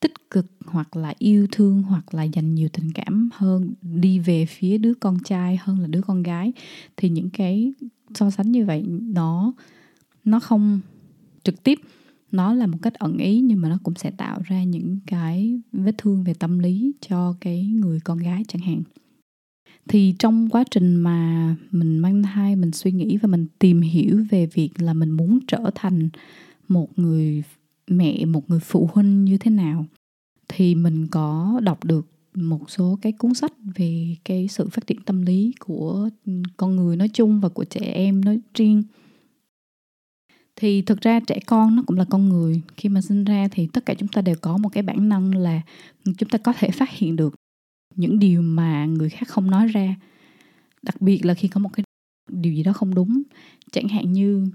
tích 0.00 0.30
cực 0.30 0.46
hoặc 0.66 0.96
là 0.96 1.14
yêu 1.18 1.46
thương 1.52 1.82
hoặc 1.82 2.14
là 2.14 2.22
dành 2.22 2.54
nhiều 2.54 2.68
tình 2.72 2.92
cảm 2.92 3.30
hơn, 3.34 3.74
đi 3.82 4.18
về 4.18 4.46
phía 4.46 4.78
đứa 4.78 4.94
con 4.94 5.18
trai 5.24 5.58
hơn 5.62 5.78
là 5.78 5.86
đứa 5.86 6.02
con 6.02 6.22
gái. 6.22 6.52
Thì 6.96 7.08
những 7.08 7.30
cái 7.30 7.72
so 8.14 8.30
sánh 8.30 8.52
như 8.52 8.64
vậy 8.64 8.84
nó 8.88 9.52
nó 10.24 10.40
không 10.40 10.80
trực 11.42 11.62
tiếp 11.62 11.80
nó 12.34 12.54
là 12.54 12.66
một 12.66 12.78
cách 12.82 12.94
ẩn 12.94 13.18
ý 13.18 13.40
nhưng 13.40 13.60
mà 13.60 13.68
nó 13.68 13.78
cũng 13.82 13.94
sẽ 13.94 14.10
tạo 14.10 14.40
ra 14.44 14.64
những 14.64 14.98
cái 15.06 15.60
vết 15.72 15.98
thương 15.98 16.24
về 16.24 16.34
tâm 16.34 16.58
lý 16.58 16.92
cho 17.08 17.36
cái 17.40 17.66
người 17.66 18.00
con 18.00 18.18
gái 18.18 18.42
chẳng 18.48 18.62
hạn. 18.62 18.82
Thì 19.88 20.14
trong 20.18 20.48
quá 20.48 20.64
trình 20.70 20.96
mà 20.96 21.56
mình 21.70 21.98
mang 21.98 22.22
thai, 22.22 22.56
mình 22.56 22.72
suy 22.72 22.92
nghĩ 22.92 23.16
và 23.16 23.26
mình 23.26 23.46
tìm 23.58 23.80
hiểu 23.80 24.24
về 24.30 24.46
việc 24.46 24.70
là 24.78 24.94
mình 24.94 25.10
muốn 25.10 25.38
trở 25.46 25.70
thành 25.74 26.08
một 26.68 26.98
người 26.98 27.42
mẹ, 27.88 28.24
một 28.24 28.50
người 28.50 28.60
phụ 28.60 28.88
huynh 28.92 29.24
như 29.24 29.38
thế 29.38 29.50
nào, 29.50 29.86
thì 30.48 30.74
mình 30.74 31.06
có 31.06 31.60
đọc 31.62 31.84
được 31.84 32.06
một 32.34 32.70
số 32.70 32.98
cái 33.02 33.12
cuốn 33.12 33.34
sách 33.34 33.52
về 33.76 34.16
cái 34.24 34.48
sự 34.48 34.68
phát 34.68 34.86
triển 34.86 35.00
tâm 35.02 35.22
lý 35.22 35.52
của 35.58 36.08
con 36.56 36.76
người 36.76 36.96
nói 36.96 37.08
chung 37.08 37.40
và 37.40 37.48
của 37.48 37.64
trẻ 37.64 37.80
em 37.80 38.24
nói 38.24 38.40
riêng 38.54 38.82
thì 40.56 40.82
thực 40.82 41.00
ra 41.00 41.20
trẻ 41.20 41.38
con 41.46 41.76
nó 41.76 41.82
cũng 41.86 41.98
là 41.98 42.04
con 42.04 42.28
người. 42.28 42.62
Khi 42.76 42.88
mà 42.88 43.00
sinh 43.00 43.24
ra 43.24 43.48
thì 43.50 43.68
tất 43.72 43.86
cả 43.86 43.94
chúng 43.94 44.08
ta 44.08 44.22
đều 44.22 44.36
có 44.40 44.56
một 44.56 44.68
cái 44.68 44.82
bản 44.82 45.08
năng 45.08 45.34
là 45.34 45.60
chúng 46.04 46.28
ta 46.28 46.38
có 46.38 46.52
thể 46.58 46.70
phát 46.70 46.90
hiện 46.90 47.16
được 47.16 47.34
những 47.96 48.18
điều 48.18 48.42
mà 48.42 48.86
người 48.86 49.10
khác 49.10 49.28
không 49.28 49.50
nói 49.50 49.66
ra. 49.66 49.96
Đặc 50.82 51.00
biệt 51.00 51.24
là 51.24 51.34
khi 51.34 51.48
có 51.48 51.60
một 51.60 51.70
cái 51.72 51.84
điều 52.30 52.52
gì 52.52 52.62
đó 52.62 52.72
không 52.72 52.94
đúng. 52.94 53.22
Chẳng 53.72 53.88
hạn 53.88 54.12
như 54.12 54.46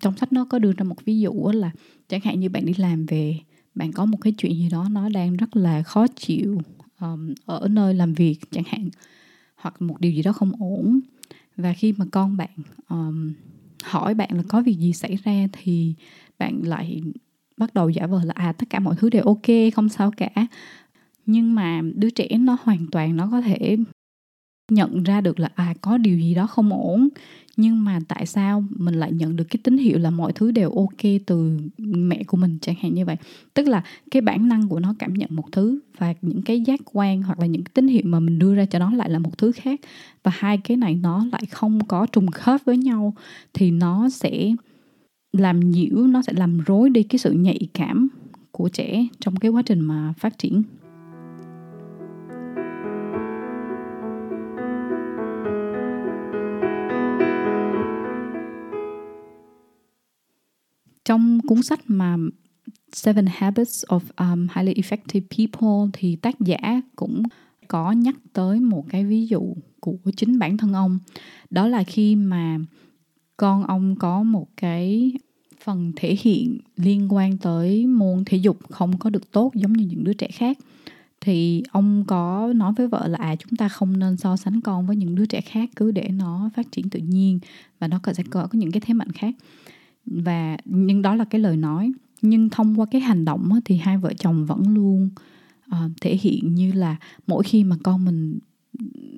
trong 0.00 0.16
sách 0.16 0.32
nó 0.32 0.44
có 0.44 0.58
đưa 0.58 0.72
ra 0.72 0.84
một 0.84 1.04
ví 1.04 1.20
dụ 1.20 1.50
là 1.54 1.70
chẳng 2.08 2.20
hạn 2.24 2.40
như 2.40 2.48
bạn 2.48 2.66
đi 2.66 2.74
làm 2.76 3.06
về 3.06 3.38
bạn 3.74 3.92
có 3.92 4.04
một 4.04 4.18
cái 4.20 4.34
chuyện 4.38 4.54
gì 4.54 4.68
đó 4.70 4.88
nó 4.90 5.08
đang 5.08 5.36
rất 5.36 5.56
là 5.56 5.82
khó 5.82 6.06
chịu 6.06 6.60
um, 7.00 7.34
ở 7.46 7.68
nơi 7.68 7.94
làm 7.94 8.14
việc 8.14 8.36
chẳng 8.50 8.64
hạn 8.66 8.88
hoặc 9.54 9.82
một 9.82 10.00
điều 10.00 10.12
gì 10.12 10.22
đó 10.22 10.32
không 10.32 10.52
ổn. 10.58 11.00
Và 11.56 11.72
khi 11.72 11.92
mà 11.92 12.04
con 12.12 12.36
bạn 12.36 12.50
um, 12.88 13.32
hỏi 13.82 14.14
bạn 14.14 14.28
là 14.32 14.42
có 14.48 14.62
việc 14.62 14.78
gì 14.78 14.92
xảy 14.92 15.16
ra 15.24 15.46
thì 15.52 15.94
bạn 16.38 16.60
lại 16.64 17.02
bắt 17.56 17.74
đầu 17.74 17.88
giả 17.88 18.06
vờ 18.06 18.20
là 18.24 18.32
à 18.36 18.52
tất 18.52 18.70
cả 18.70 18.80
mọi 18.80 18.94
thứ 18.98 19.10
đều 19.10 19.22
ok, 19.22 19.74
không 19.74 19.88
sao 19.88 20.10
cả. 20.16 20.30
Nhưng 21.26 21.54
mà 21.54 21.82
đứa 21.94 22.10
trẻ 22.10 22.28
nó 22.38 22.56
hoàn 22.62 22.86
toàn 22.92 23.16
nó 23.16 23.28
có 23.30 23.40
thể 23.40 23.76
nhận 24.74 25.02
ra 25.02 25.20
được 25.20 25.40
là 25.40 25.48
à 25.54 25.74
có 25.80 25.98
điều 25.98 26.18
gì 26.18 26.34
đó 26.34 26.46
không 26.46 26.72
ổn. 26.72 27.08
Nhưng 27.56 27.84
mà 27.84 27.98
tại 28.08 28.26
sao 28.26 28.64
mình 28.70 28.94
lại 28.94 29.12
nhận 29.12 29.36
được 29.36 29.44
cái 29.44 29.58
tín 29.62 29.78
hiệu 29.78 29.98
là 29.98 30.10
mọi 30.10 30.32
thứ 30.32 30.50
đều 30.50 30.70
ok 30.70 31.12
từ 31.26 31.58
mẹ 31.78 32.22
của 32.26 32.36
mình 32.36 32.58
chẳng 32.60 32.74
hạn 32.82 32.94
như 32.94 33.04
vậy? 33.04 33.16
Tức 33.54 33.68
là 33.68 33.82
cái 34.10 34.22
bản 34.22 34.48
năng 34.48 34.68
của 34.68 34.80
nó 34.80 34.94
cảm 34.98 35.14
nhận 35.14 35.28
một 35.32 35.52
thứ 35.52 35.80
và 35.98 36.14
những 36.22 36.42
cái 36.42 36.60
giác 36.60 36.80
quan 36.84 37.22
hoặc 37.22 37.38
là 37.40 37.46
những 37.46 37.64
cái 37.64 37.70
tín 37.74 37.88
hiệu 37.88 38.02
mà 38.04 38.20
mình 38.20 38.38
đưa 38.38 38.54
ra 38.54 38.64
cho 38.64 38.78
nó 38.78 38.94
lại 38.94 39.10
là 39.10 39.18
một 39.18 39.38
thứ 39.38 39.52
khác. 39.52 39.80
Và 40.22 40.32
hai 40.34 40.58
cái 40.58 40.76
này 40.76 40.94
nó 40.94 41.26
lại 41.32 41.46
không 41.50 41.84
có 41.84 42.06
trùng 42.06 42.26
khớp 42.26 42.64
với 42.64 42.76
nhau 42.76 43.14
thì 43.54 43.70
nó 43.70 44.08
sẽ 44.08 44.54
làm 45.32 45.60
nhiễu, 45.60 46.06
nó 46.06 46.22
sẽ 46.22 46.32
làm 46.36 46.58
rối 46.66 46.90
đi 46.90 47.02
cái 47.02 47.18
sự 47.18 47.32
nhạy 47.32 47.68
cảm 47.74 48.08
của 48.50 48.68
trẻ 48.68 49.06
trong 49.20 49.36
cái 49.36 49.50
quá 49.50 49.62
trình 49.62 49.80
mà 49.80 50.12
phát 50.18 50.38
triển. 50.38 50.62
Trong 61.04 61.40
cuốn 61.46 61.62
sách 61.62 61.80
mà 61.86 62.16
Seven 62.92 63.26
Habits 63.26 63.84
of 63.84 64.00
um, 64.16 64.48
Highly 64.54 64.74
Effective 64.74 65.20
People 65.36 65.90
thì 65.92 66.16
tác 66.16 66.40
giả 66.40 66.80
cũng 66.96 67.22
có 67.68 67.92
nhắc 67.92 68.16
tới 68.32 68.60
một 68.60 68.84
cái 68.88 69.04
ví 69.04 69.26
dụ 69.26 69.54
của 69.80 69.96
chính 70.16 70.38
bản 70.38 70.56
thân 70.56 70.72
ông. 70.72 70.98
Đó 71.50 71.68
là 71.68 71.84
khi 71.84 72.16
mà 72.16 72.58
con 73.36 73.64
ông 73.64 73.96
có 73.96 74.22
một 74.22 74.46
cái 74.56 75.12
phần 75.64 75.92
thể 75.96 76.16
hiện 76.20 76.58
liên 76.76 77.12
quan 77.12 77.38
tới 77.38 77.86
môn 77.86 78.24
thể 78.26 78.36
dục 78.36 78.58
không 78.70 78.98
có 78.98 79.10
được 79.10 79.32
tốt 79.32 79.52
giống 79.54 79.72
như 79.72 79.86
những 79.86 80.04
đứa 80.04 80.12
trẻ 80.12 80.28
khác. 80.32 80.58
Thì 81.20 81.62
ông 81.70 82.04
có 82.06 82.52
nói 82.56 82.72
với 82.76 82.88
vợ 82.88 83.08
là 83.08 83.18
à 83.18 83.36
chúng 83.36 83.56
ta 83.56 83.68
không 83.68 83.98
nên 83.98 84.16
so 84.16 84.36
sánh 84.36 84.60
con 84.60 84.86
với 84.86 84.96
những 84.96 85.14
đứa 85.14 85.26
trẻ 85.26 85.40
khác 85.40 85.70
cứ 85.76 85.90
để 85.90 86.08
nó 86.08 86.50
phát 86.56 86.72
triển 86.72 86.90
tự 86.90 87.00
nhiên 87.00 87.38
và 87.78 87.88
nó 87.88 88.00
sẽ 88.14 88.22
có 88.30 88.48
những 88.52 88.72
cái 88.72 88.80
thế 88.80 88.94
mạnh 88.94 89.12
khác 89.12 89.34
và 90.06 90.56
nhưng 90.64 91.02
đó 91.02 91.14
là 91.14 91.24
cái 91.24 91.40
lời 91.40 91.56
nói. 91.56 91.92
Nhưng 92.22 92.50
thông 92.50 92.80
qua 92.80 92.86
cái 92.90 93.00
hành 93.00 93.24
động 93.24 93.50
thì 93.64 93.76
hai 93.76 93.98
vợ 93.98 94.12
chồng 94.18 94.46
vẫn 94.46 94.74
luôn 94.74 95.10
uh, 95.70 95.76
thể 96.00 96.18
hiện 96.22 96.54
như 96.54 96.72
là 96.72 96.96
mỗi 97.26 97.44
khi 97.44 97.64
mà 97.64 97.76
con 97.82 98.04
mình 98.04 98.38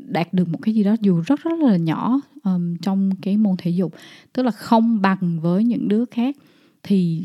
đạt 0.08 0.34
được 0.34 0.48
một 0.48 0.58
cái 0.62 0.74
gì 0.74 0.84
đó 0.84 0.96
dù 1.00 1.20
rất 1.20 1.40
rất 1.40 1.58
là 1.60 1.76
nhỏ 1.76 2.20
um, 2.42 2.76
trong 2.76 3.10
cái 3.22 3.36
môn 3.36 3.54
thể 3.58 3.70
dục 3.70 3.94
tức 4.32 4.42
là 4.42 4.50
không 4.50 5.02
bằng 5.02 5.40
với 5.40 5.64
những 5.64 5.88
đứa 5.88 6.04
khác 6.04 6.36
thì 6.82 7.24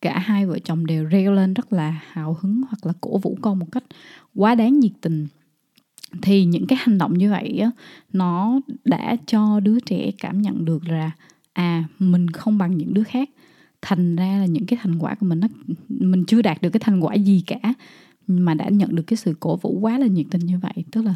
cả 0.00 0.18
hai 0.18 0.46
vợ 0.46 0.58
chồng 0.58 0.86
đều 0.86 1.04
reo 1.04 1.32
lên 1.32 1.54
rất 1.54 1.72
là 1.72 2.00
hào 2.06 2.36
hứng 2.40 2.62
hoặc 2.62 2.86
là 2.86 2.92
cổ 3.00 3.18
vũ 3.18 3.38
con 3.40 3.58
một 3.58 3.66
cách 3.72 3.84
quá 4.34 4.54
đáng 4.54 4.80
nhiệt 4.80 4.92
tình. 5.00 5.26
Thì 6.22 6.44
những 6.44 6.66
cái 6.66 6.78
hành 6.82 6.98
động 6.98 7.18
như 7.18 7.30
vậy 7.30 7.58
á 7.58 7.70
nó 8.12 8.60
đã 8.84 9.16
cho 9.26 9.60
đứa 9.60 9.80
trẻ 9.80 10.10
cảm 10.18 10.42
nhận 10.42 10.64
được 10.64 10.88
là 10.88 11.10
à 11.60 11.84
mình 11.98 12.30
không 12.30 12.58
bằng 12.58 12.76
những 12.76 12.94
đứa 12.94 13.02
khác. 13.02 13.30
Thành 13.82 14.16
ra 14.16 14.38
là 14.38 14.46
những 14.46 14.66
cái 14.66 14.78
thành 14.82 14.98
quả 14.98 15.14
của 15.14 15.26
mình 15.26 15.40
nó 15.40 15.48
mình 15.88 16.24
chưa 16.24 16.42
đạt 16.42 16.62
được 16.62 16.70
cái 16.70 16.80
thành 16.80 17.00
quả 17.00 17.14
gì 17.14 17.42
cả 17.46 17.74
mà 18.26 18.54
đã 18.54 18.68
nhận 18.68 18.96
được 18.96 19.02
cái 19.02 19.16
sự 19.16 19.34
cổ 19.40 19.56
vũ 19.56 19.78
quá 19.80 19.98
là 19.98 20.06
nhiệt 20.06 20.26
tình 20.30 20.46
như 20.46 20.58
vậy. 20.58 20.84
Tức 20.90 21.04
là 21.04 21.14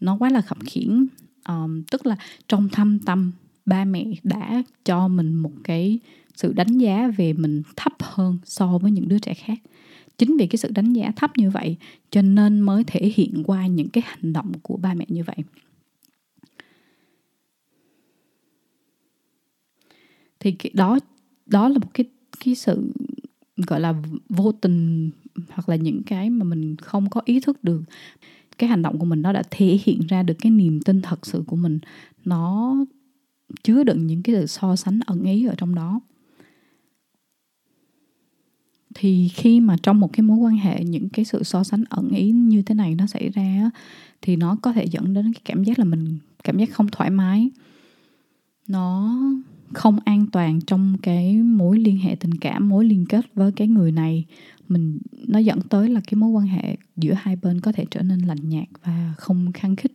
nó 0.00 0.16
quá 0.16 0.30
là 0.30 0.40
khập 0.40 0.58
khiển, 0.66 1.06
um, 1.48 1.82
tức 1.82 2.06
là 2.06 2.16
trong 2.48 2.68
thâm 2.68 2.98
tâm 2.98 3.32
ba 3.66 3.84
mẹ 3.84 4.04
đã 4.22 4.62
cho 4.84 5.08
mình 5.08 5.34
một 5.34 5.52
cái 5.64 5.98
sự 6.34 6.52
đánh 6.52 6.78
giá 6.78 7.08
về 7.16 7.32
mình 7.32 7.62
thấp 7.76 7.92
hơn 8.00 8.38
so 8.44 8.78
với 8.78 8.90
những 8.90 9.08
đứa 9.08 9.18
trẻ 9.18 9.34
khác. 9.34 9.58
Chính 10.18 10.36
vì 10.36 10.46
cái 10.46 10.56
sự 10.56 10.70
đánh 10.74 10.92
giá 10.92 11.12
thấp 11.16 11.30
như 11.36 11.50
vậy 11.50 11.76
cho 12.10 12.22
nên 12.22 12.60
mới 12.60 12.84
thể 12.84 13.12
hiện 13.14 13.42
qua 13.46 13.66
những 13.66 13.88
cái 13.88 14.02
hành 14.06 14.32
động 14.32 14.52
của 14.62 14.76
ba 14.76 14.94
mẹ 14.94 15.04
như 15.08 15.22
vậy. 15.24 15.36
Thì 20.46 20.52
cái 20.52 20.70
đó 20.74 20.98
đó 21.46 21.68
là 21.68 21.78
một 21.78 21.94
cái 21.94 22.04
cái 22.44 22.54
sự, 22.54 22.92
gọi 23.56 23.80
là, 23.80 23.94
vô 24.28 24.52
tình 24.52 25.10
hoặc 25.50 25.68
là 25.68 25.76
những 25.76 26.02
cái 26.02 26.30
mà 26.30 26.44
mình 26.44 26.76
không 26.76 27.10
có 27.10 27.20
ý 27.24 27.40
thức 27.40 27.64
được. 27.64 27.82
Cái 28.58 28.68
hành 28.68 28.82
động 28.82 28.98
của 28.98 29.04
mình 29.04 29.22
nó 29.22 29.32
đã 29.32 29.42
thể 29.50 29.78
hiện 29.84 30.00
ra 30.08 30.22
được 30.22 30.34
cái 30.38 30.52
niềm 30.52 30.80
tin 30.82 31.02
thật 31.02 31.26
sự 31.26 31.44
của 31.46 31.56
mình. 31.56 31.78
Nó 32.24 32.76
chứa 33.62 33.84
đựng 33.84 34.06
những 34.06 34.22
cái 34.22 34.34
sự 34.34 34.46
so 34.46 34.76
sánh 34.76 35.00
ẩn 35.06 35.24
ý 35.24 35.46
ở 35.46 35.54
trong 35.58 35.74
đó. 35.74 36.00
Thì 38.94 39.28
khi 39.28 39.60
mà 39.60 39.76
trong 39.82 40.00
một 40.00 40.12
cái 40.12 40.22
mối 40.22 40.38
quan 40.38 40.56
hệ 40.56 40.84
những 40.84 41.08
cái 41.08 41.24
sự 41.24 41.42
so 41.42 41.64
sánh 41.64 41.84
ẩn 41.88 42.08
ý 42.08 42.30
như 42.30 42.62
thế 42.62 42.74
này 42.74 42.94
nó 42.94 43.06
xảy 43.06 43.28
ra 43.28 43.70
thì 44.22 44.36
nó 44.36 44.56
có 44.62 44.72
thể 44.72 44.84
dẫn 44.84 45.14
đến 45.14 45.32
cái 45.32 45.42
cảm 45.44 45.64
giác 45.64 45.78
là 45.78 45.84
mình 45.84 46.18
cảm 46.44 46.58
giác 46.58 46.70
không 46.72 46.86
thoải 46.92 47.10
mái. 47.10 47.50
Nó 48.68 49.18
không 49.74 49.98
an 50.04 50.26
toàn 50.32 50.60
trong 50.60 50.96
cái 51.02 51.36
mối 51.36 51.78
liên 51.78 51.98
hệ 51.98 52.14
tình 52.14 52.34
cảm, 52.34 52.68
mối 52.68 52.84
liên 52.84 53.06
kết 53.08 53.34
với 53.34 53.52
cái 53.52 53.68
người 53.68 53.92
này. 53.92 54.24
Mình, 54.68 54.98
nó 55.28 55.38
dẫn 55.38 55.60
tới 55.60 55.88
là 55.88 56.00
cái 56.06 56.14
mối 56.14 56.30
quan 56.30 56.46
hệ 56.46 56.76
giữa 56.96 57.12
hai 57.12 57.36
bên 57.36 57.60
có 57.60 57.72
thể 57.72 57.84
trở 57.90 58.02
nên 58.02 58.18
lạnh 58.18 58.48
nhạt 58.48 58.68
và 58.84 59.14
không 59.18 59.52
khăng 59.52 59.76
khít. 59.76 59.92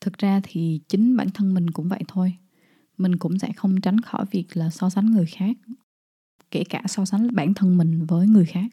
Thực 0.00 0.18
ra 0.18 0.40
thì 0.42 0.80
chính 0.88 1.16
bản 1.16 1.30
thân 1.34 1.54
mình 1.54 1.70
cũng 1.70 1.88
vậy 1.88 2.02
thôi. 2.08 2.34
Mình 2.98 3.16
cũng 3.16 3.38
sẽ 3.38 3.52
không 3.56 3.80
tránh 3.80 4.00
khỏi 4.00 4.24
việc 4.30 4.56
là 4.56 4.70
so 4.70 4.90
sánh 4.90 5.06
người 5.06 5.26
khác 5.26 5.56
kể 6.52 6.64
cả 6.64 6.82
so 6.86 7.04
sánh 7.04 7.28
bản 7.32 7.54
thân 7.54 7.78
mình 7.78 8.06
với 8.06 8.26
người 8.26 8.44
khác. 8.44 8.66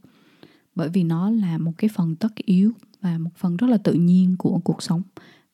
Bởi 0.75 0.89
vì 0.89 1.03
nó 1.03 1.29
là 1.29 1.57
một 1.57 1.71
cái 1.77 1.89
phần 1.95 2.15
tất 2.15 2.35
yếu 2.35 2.71
và 3.01 3.17
một 3.17 3.31
phần 3.37 3.57
rất 3.57 3.67
là 3.67 3.77
tự 3.77 3.93
nhiên 3.93 4.35
của 4.39 4.59
cuộc 4.63 4.83
sống 4.83 5.01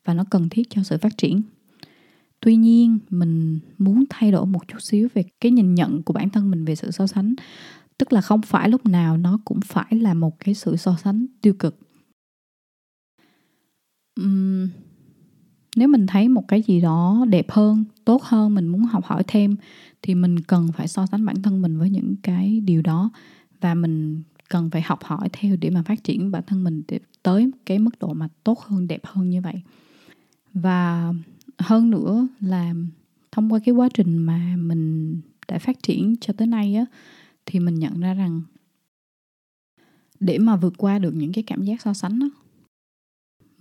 và 0.06 0.14
nó 0.14 0.24
cần 0.30 0.50
thiết 0.50 0.70
cho 0.70 0.84
sự 0.84 0.98
phát 0.98 1.18
triển. 1.18 1.42
Tuy 2.40 2.56
nhiên 2.56 3.00
mình 3.10 3.60
muốn 3.78 4.04
thay 4.10 4.32
đổi 4.32 4.46
một 4.46 4.68
chút 4.68 4.82
xíu 4.82 5.08
về 5.14 5.24
cái 5.42 5.52
nhìn 5.52 5.76
nhận 5.76 6.04
của 6.04 6.14
bản 6.14 6.30
thân 6.30 6.52
mình 6.52 6.66
về 6.66 6.76
sự 6.76 6.92
so 6.92 7.08
sánh 7.08 7.36
tức 7.98 8.14
là 8.14 8.22
không 8.22 8.42
phải 8.42 8.70
lúc 8.70 8.86
nào 8.86 9.18
nó 9.18 9.40
cũng 9.46 9.60
phải 9.62 9.88
là 9.92 10.14
một 10.14 10.40
cái 10.40 10.56
sự 10.56 10.76
so 10.76 10.96
sánh 11.04 11.26
tiêu 11.42 11.54
cực. 11.54 11.80
Uhm, 14.22 14.70
nếu 15.76 15.88
mình 15.88 16.08
thấy 16.08 16.30
một 16.30 16.48
cái 16.48 16.62
gì 16.62 16.82
đó 16.82 17.26
đẹp 17.30 17.52
hơn, 17.52 17.84
tốt 18.06 18.24
hơn, 18.24 18.56
mình 18.56 18.68
muốn 18.68 18.82
học 18.82 19.06
hỏi 19.06 19.24
thêm, 19.28 19.56
thì 20.02 20.16
mình 20.16 20.40
cần 20.40 20.72
phải 20.72 20.88
so 20.88 21.06
sánh 21.06 21.26
bản 21.26 21.42
thân 21.42 21.62
mình 21.62 21.78
với 21.78 21.90
những 21.90 22.16
cái 22.24 22.60
điều 22.60 22.82
đó. 22.82 23.10
Và 23.62 23.74
mình 23.74 24.22
cần 24.50 24.70
phải 24.70 24.82
học 24.82 25.04
hỏi 25.04 25.30
theo 25.34 25.56
để 25.56 25.70
mà 25.70 25.84
phát 25.84 26.04
triển 26.04 26.32
bản 26.32 26.44
thân 26.48 26.64
mình 26.64 26.82
tới 27.24 27.52
cái 27.66 27.80
mức 27.80 28.00
độ 28.00 28.14
mà 28.14 28.28
tốt 28.44 28.60
hơn, 28.60 28.88
đẹp 28.88 29.02
hơn 29.04 29.30
như 29.30 29.42
vậy. 29.42 29.62
Và 30.54 31.14
hơn 31.60 31.90
nữa 31.90 32.28
là 32.40 32.74
thông 33.32 33.54
qua 33.54 33.60
cái 33.66 33.76
quá 33.76 33.90
trình 33.94 34.18
mà 34.18 34.56
mình 34.58 35.16
đã 35.48 35.60
phát 35.60 35.84
triển 35.84 36.16
cho 36.22 36.34
tới 36.34 36.48
nay 36.48 36.76
á, 36.76 36.86
thì 37.46 37.60
mình 37.60 37.76
nhận 37.76 38.00
ra 38.00 38.14
rằng 38.14 38.42
để 40.20 40.38
mà 40.38 40.56
vượt 40.56 40.74
qua 40.78 41.00
được 41.00 41.16
những 41.16 41.34
cái 41.34 41.44
cảm 41.44 41.64
giác 41.64 41.82
so 41.82 41.94
sánh 41.94 42.20
đó 42.20 42.28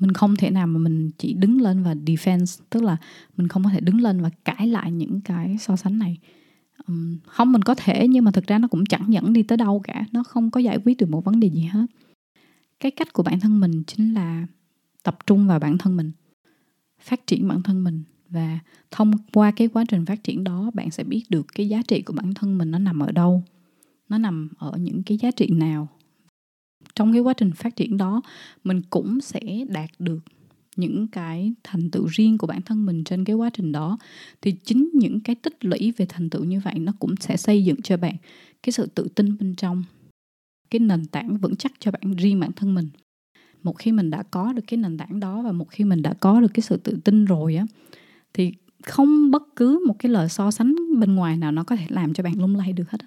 mình 0.05 0.13
không 0.13 0.37
thể 0.37 0.51
nào 0.51 0.67
mà 0.67 0.79
mình 0.79 1.11
chỉ 1.19 1.33
đứng 1.33 1.61
lên 1.61 1.83
và 1.83 1.95
defense 1.95 2.63
tức 2.71 2.83
là 2.83 2.97
mình 3.37 3.49
không 3.49 3.65
có 3.65 3.71
thể 3.71 3.81
đứng 3.81 4.01
lên 4.01 4.21
và 4.21 4.31
cãi 4.45 4.67
lại 4.67 4.93
những 4.93 5.21
cái 5.21 5.57
so 5.61 5.77
sánh 5.77 5.99
này. 5.99 6.19
Um, 6.87 7.19
không 7.27 7.53
mình 7.53 7.63
có 7.63 7.75
thể 7.75 8.09
nhưng 8.09 8.25
mà 8.25 8.31
thực 8.31 8.47
ra 8.47 8.59
nó 8.59 8.69
cũng 8.69 8.87
chẳng 8.87 9.13
dẫn 9.13 9.33
đi 9.33 9.43
tới 9.43 9.59
đâu 9.59 9.81
cả. 9.85 10.05
Nó 10.13 10.23
không 10.23 10.51
có 10.51 10.61
giải 10.61 10.79
quyết 10.85 10.97
được 10.97 11.11
một 11.11 11.25
vấn 11.25 11.41
đề 11.41 11.49
gì 11.49 11.61
hết. 11.61 11.87
Cái 12.81 12.91
cách 12.91 13.13
của 13.13 13.23
bản 13.23 13.41
thân 13.41 13.61
mình 13.61 13.83
chính 13.87 14.15
là 14.15 14.47
tập 15.03 15.19
trung 15.27 15.47
vào 15.47 15.59
bản 15.59 15.79
thân 15.79 15.97
mình 15.97 16.13
phát 17.01 17.27
triển 17.27 17.49
bản 17.49 17.63
thân 17.63 17.85
mình. 17.85 18.03
Và 18.29 18.59
thông 18.91 19.13
qua 19.33 19.51
cái 19.51 19.69
quá 19.69 19.85
trình 19.89 20.07
phát 20.07 20.25
triển 20.25 20.45
đó 20.45 20.71
bạn 20.75 20.91
sẽ 20.91 21.05
biết 21.05 21.23
được 21.29 21.47
cái 21.55 21.69
giá 21.69 21.83
trị 21.89 22.03
của 22.03 22.13
bản 22.13 22.35
thân 22.35 22.59
mình 22.59 22.71
nó 22.71 22.79
nằm 22.79 22.99
ở 22.99 23.13
đâu 23.13 23.43
nó 24.09 24.19
nằm 24.19 24.49
ở 24.59 24.73
những 24.79 25.03
cái 25.03 25.19
giá 25.19 25.31
trị 25.31 25.47
nào 25.51 25.89
trong 26.95 27.13
cái 27.13 27.21
quá 27.21 27.33
trình 27.33 27.53
phát 27.53 27.77
triển 27.77 27.97
đó, 27.97 28.23
mình 28.65 28.83
cũng 28.91 29.21
sẽ 29.21 29.41
đạt 29.69 29.91
được 29.99 30.21
những 30.77 31.07
cái 31.09 31.53
thành 31.65 31.91
tựu 31.91 32.07
riêng 32.07 32.39
của 32.39 32.47
bản 32.47 32.63
thân 32.63 32.87
mình 32.87 33.05
trên 33.05 33.25
cái 33.25 33.37
quá 33.37 33.51
trình 33.51 33.73
đó. 33.73 33.99
Thì 34.43 34.53
chính 34.53 34.91
những 34.95 35.21
cái 35.21 35.37
tích 35.37 35.65
lũy 35.65 35.93
về 35.97 36.07
thành 36.09 36.31
tựu 36.31 36.45
như 36.45 36.61
vậy 36.61 36.79
nó 36.79 36.93
cũng 36.99 37.15
sẽ 37.21 37.37
xây 37.37 37.65
dựng 37.65 37.83
cho 37.83 37.97
bạn 37.97 38.17
cái 38.63 38.73
sự 38.73 38.87
tự 38.87 39.09
tin 39.15 39.39
bên 39.39 39.55
trong. 39.55 39.85
Cái 40.71 40.81
nền 40.81 41.07
tảng 41.07 41.37
vững 41.37 41.57
chắc 41.57 41.73
cho 41.79 41.91
bạn, 41.91 42.17
riêng 42.17 42.41
bản 42.41 42.53
thân 42.53 42.75
mình. 42.75 42.89
Một 43.63 43.79
khi 43.79 43.93
mình 43.93 44.11
đã 44.11 44.23
có 44.23 44.53
được 44.53 44.63
cái 44.67 44.79
nền 44.79 44.99
tảng 44.99 45.21
đó 45.21 45.43
và 45.43 45.53
một 45.53 45.71
khi 45.71 45.85
mình 45.85 46.03
đã 46.03 46.15
có 46.15 46.41
được 46.41 46.51
cái 46.55 46.63
sự 46.63 46.77
tự 46.77 46.99
tin 47.05 47.25
rồi 47.25 47.57
á, 47.57 47.67
thì 48.33 48.53
không 48.83 49.31
bất 49.31 49.43
cứ 49.57 49.85
một 49.87 49.99
cái 49.99 50.13
lời 50.13 50.29
so 50.29 50.51
sánh 50.51 50.77
bên 50.99 51.15
ngoài 51.15 51.37
nào 51.37 51.53
nó 51.53 51.65
có 51.65 51.77
thể 51.77 51.87
làm 51.89 52.15
cho 52.15 52.23
bạn 52.23 52.41
lung 52.41 52.57
lay 52.57 52.73
được 52.73 52.91
hết 52.91 52.99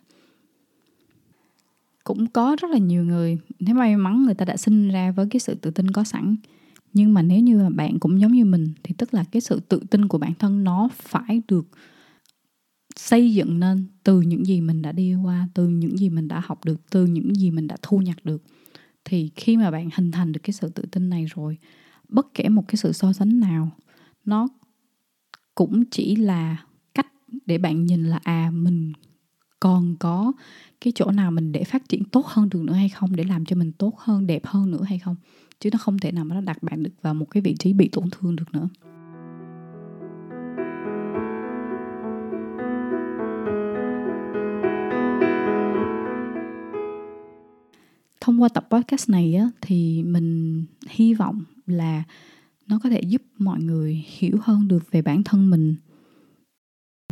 cũng 2.08 2.28
có 2.28 2.56
rất 2.60 2.72
là 2.72 2.78
nhiều 2.78 3.04
người, 3.04 3.38
nếu 3.60 3.76
may 3.76 3.98
mắn 3.98 4.26
người 4.26 4.34
ta 4.34 4.46
đã 4.46 4.58
sinh 4.58 4.90
ra 4.90 5.12
với 5.12 5.28
cái 5.30 5.40
sự 5.40 5.56
tự 5.56 5.72
tin 5.72 5.92
có 5.92 6.04
sẵn. 6.04 6.36
Nhưng 6.94 7.14
mà 7.14 7.22
nếu 7.22 7.40
như 7.40 7.58
mà 7.58 7.70
bạn 7.70 8.00
cũng 8.00 8.22
giống 8.22 8.32
như 8.32 8.46
mình, 8.46 8.74
thì 8.84 8.96
tức 8.98 9.14
là 9.14 9.24
cái 9.32 9.42
sự 9.42 9.60
tự 9.60 9.80
tin 9.90 10.08
của 10.08 10.18
bản 10.18 10.34
thân 10.40 10.64
nó 10.64 10.90
phải 10.94 11.42
được 11.48 11.68
xây 12.96 13.34
dựng 13.34 13.60
nên 13.60 13.86
từ 14.04 14.22
những 14.22 14.46
gì 14.46 14.62
mình 14.62 14.82
đã 14.82 14.92
đi 14.92 15.16
qua, 15.16 15.48
từ 15.54 15.68
những 15.68 15.98
gì 15.98 16.10
mình 16.10 16.28
đã 16.28 16.42
học 16.46 16.66
được, 16.66 16.82
từ 16.90 17.06
những 17.06 17.36
gì 17.36 17.52
mình 17.52 17.68
đã 17.68 17.78
thu 17.82 17.98
nhặt 17.98 18.18
được. 18.24 18.44
Thì 19.06 19.32
khi 19.36 19.58
mà 19.58 19.72
bạn 19.72 19.90
hình 19.96 20.12
thành 20.12 20.32
được 20.32 20.40
cái 20.44 20.54
sự 20.54 20.70
tự 20.70 20.84
tin 20.92 21.10
này 21.10 21.26
rồi, 21.36 21.58
bất 22.10 22.34
kể 22.34 22.50
một 22.50 22.68
cái 22.68 22.76
sự 22.76 22.92
so 22.92 23.14
sánh 23.14 23.40
nào, 23.40 23.70
nó 24.26 24.48
cũng 25.56 25.84
chỉ 25.92 26.16
là 26.16 26.66
cách 26.94 27.08
để 27.46 27.58
bạn 27.58 27.86
nhìn 27.86 28.04
là 28.04 28.20
à 28.24 28.52
mình 28.54 28.94
còn 29.60 29.96
có 30.00 30.32
cái 30.82 30.94
chỗ 30.96 31.12
nào 31.12 31.32
mình 31.32 31.52
để 31.52 31.64
phát 31.64 31.90
triển 31.90 32.04
tốt 32.04 32.26
hơn 32.26 32.50
được 32.50 32.62
nữa 32.64 32.74
hay 32.74 32.90
không 32.90 33.16
để 33.16 33.24
làm 33.24 33.46
cho 33.46 33.56
mình 33.56 33.72
tốt 33.72 33.94
hơn 33.98 34.28
đẹp 34.28 34.46
hơn 34.46 34.72
nữa 34.72 34.84
hay 34.84 35.00
không? 35.00 35.16
Chứ 35.60 35.70
nó 35.74 35.78
không 35.78 36.00
thể 36.00 36.12
nào 36.12 36.26
mà 36.26 36.36
nó 36.36 36.42
đặt 36.42 36.64
bạn 36.64 36.84
được 36.84 36.92
vào 37.02 37.14
một 37.14 37.26
cái 37.32 37.42
vị 37.42 37.56
trí 37.60 37.74
bị 37.74 37.88
tổn 37.88 38.10
thương 38.10 38.36
được 38.36 38.54
nữa. 38.54 38.70
Thông 48.22 48.42
qua 48.42 48.50
tập 48.50 48.68
podcast 48.70 49.10
này 49.10 49.36
á, 49.36 49.50
thì 49.62 50.04
mình 50.04 50.64
hy 50.90 51.14
vọng 51.14 51.44
là 51.68 52.04
nó 52.68 52.80
có 52.84 52.90
thể 52.90 53.02
giúp 53.02 53.22
mọi 53.38 53.62
người 53.62 54.06
hiểu 54.08 54.38
hơn 54.42 54.68
được 54.68 54.92
về 54.92 55.02
bản 55.02 55.24
thân 55.24 55.50
mình 55.50 55.76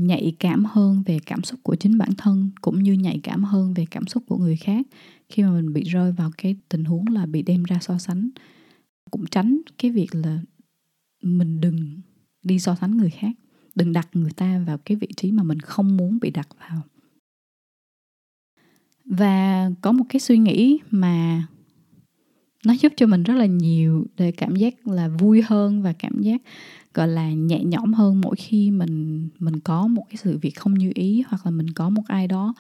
nhạy 0.02 0.36
cảm 0.40 0.66
hơn 0.66 1.04
về 1.06 1.20
cảm 1.26 1.44
xúc 1.44 1.60
của 1.64 1.76
chính 1.76 1.98
bản 1.98 2.10
thân 2.18 2.50
cũng 2.62 2.84
như 2.84 2.94
nhạy 2.94 3.20
cảm 3.24 3.44
hơn 3.44 3.74
về 3.74 3.86
cảm 3.92 4.08
xúc 4.08 4.24
của 4.28 4.38
người 4.38 4.56
khác. 4.56 4.86
Khi 5.30 5.44
mà 5.44 5.52
mình 5.52 5.74
bị 5.74 5.84
rơi 5.84 6.12
vào 6.12 6.32
cái 6.38 6.56
tình 6.70 6.86
huống 6.86 7.08
là 7.08 7.26
bị 7.26 7.42
đem 7.42 7.64
ra 7.64 7.80
so 7.82 7.98
sánh, 7.98 8.30
cũng 9.12 9.26
tránh 9.32 9.62
cái 9.78 9.92
việc 9.92 10.16
là 10.16 10.40
mình 11.22 11.62
đừng 11.62 12.02
đi 12.44 12.60
so 12.60 12.76
sánh 12.76 12.98
người 12.98 13.10
khác, 13.10 13.32
đừng 13.76 13.94
đặt 13.94 14.10
người 14.14 14.32
ta 14.32 14.64
vào 14.68 14.78
cái 14.78 14.98
vị 14.98 15.08
trí 15.18 15.32
mà 15.32 15.44
mình 15.44 15.60
không 15.60 15.98
muốn 15.98 16.20
bị 16.22 16.30
đặt 16.30 16.48
vào. 16.60 16.82
Và 19.06 19.70
có 19.82 19.92
một 19.92 20.06
cái 20.10 20.20
suy 20.20 20.38
nghĩ 20.38 20.80
mà 20.92 21.48
nó 22.66 22.74
giúp 22.82 22.94
cho 22.96 23.08
mình 23.08 23.24
rất 23.24 23.34
là 23.34 23.46
nhiều 23.46 24.08
để 24.18 24.32
cảm 24.32 24.56
giác 24.56 24.88
là 24.88 25.08
vui 25.08 25.42
hơn 25.42 25.82
và 25.82 25.94
cảm 25.94 26.22
giác 26.22 26.42
gọi 26.96 27.08
là 27.08 27.30
nhẹ 27.30 27.64
nhõm 27.64 27.94
hơn 27.94 28.22
mỗi 28.22 28.36
khi 28.36 28.72
mình 28.72 29.28
mình 29.40 29.60
có 29.60 29.88
một 29.88 30.04
cái 30.10 30.18
sự 30.18 30.38
việc 30.38 30.56
không 30.56 30.74
như 30.74 30.92
ý 30.96 31.24
hoặc 31.28 31.46
là 31.46 31.52
mình 31.52 31.70
có 31.70 31.90
một 31.90 32.04
ai 32.08 32.28
đó 32.28 32.54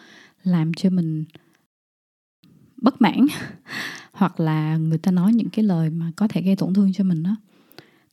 làm 0.43 0.73
cho 0.73 0.89
mình 0.89 1.25
bất 2.81 3.01
mãn 3.01 3.25
hoặc 4.11 4.39
là 4.39 4.77
người 4.77 4.97
ta 4.97 5.11
nói 5.11 5.33
những 5.33 5.49
cái 5.49 5.65
lời 5.65 5.89
mà 5.89 6.11
có 6.15 6.27
thể 6.27 6.41
gây 6.41 6.55
tổn 6.55 6.73
thương 6.73 6.93
cho 6.93 7.03
mình 7.03 7.23
đó 7.23 7.35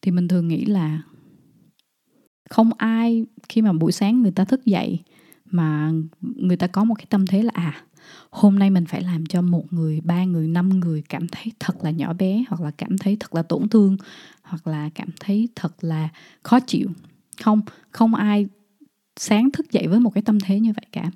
thì 0.02 0.10
mình 0.10 0.28
thường 0.28 0.48
nghĩ 0.48 0.64
là 0.64 1.02
không 2.50 2.70
ai 2.76 3.24
khi 3.48 3.62
mà 3.62 3.72
buổi 3.72 3.92
sáng 3.92 4.22
người 4.22 4.32
ta 4.32 4.44
thức 4.44 4.64
dậy 4.64 4.98
mà 5.44 5.92
người 6.20 6.56
ta 6.56 6.66
có 6.66 6.84
một 6.84 6.94
cái 6.94 7.06
tâm 7.10 7.26
thế 7.26 7.42
là 7.42 7.50
à 7.54 7.84
hôm 8.30 8.58
nay 8.58 8.70
mình 8.70 8.86
phải 8.86 9.02
làm 9.02 9.26
cho 9.26 9.42
một 9.42 9.72
người, 9.72 10.00
ba 10.00 10.24
người, 10.24 10.48
năm 10.48 10.68
người 10.68 11.02
cảm 11.08 11.28
thấy 11.28 11.52
thật 11.60 11.84
là 11.84 11.90
nhỏ 11.90 12.12
bé, 12.12 12.44
hoặc 12.48 12.60
là 12.60 12.70
cảm 12.70 12.98
thấy 12.98 13.16
thật 13.20 13.34
là 13.34 13.42
tổn 13.42 13.68
thương, 13.68 13.96
hoặc 14.42 14.66
là 14.66 14.90
cảm 14.94 15.08
thấy 15.20 15.48
thật 15.54 15.84
là 15.84 16.08
khó 16.42 16.60
chịu. 16.60 16.90
Không 17.42 17.60
không 17.90 18.14
ai 18.14 18.46
sáng 19.20 19.50
thức 19.50 19.72
dậy 19.72 19.86
với 19.88 20.00
một 20.00 20.10
cái 20.14 20.22
tâm 20.22 20.40
thế 20.40 20.60
như 20.60 20.72
vậy 20.72 20.86
cả. 20.92 21.10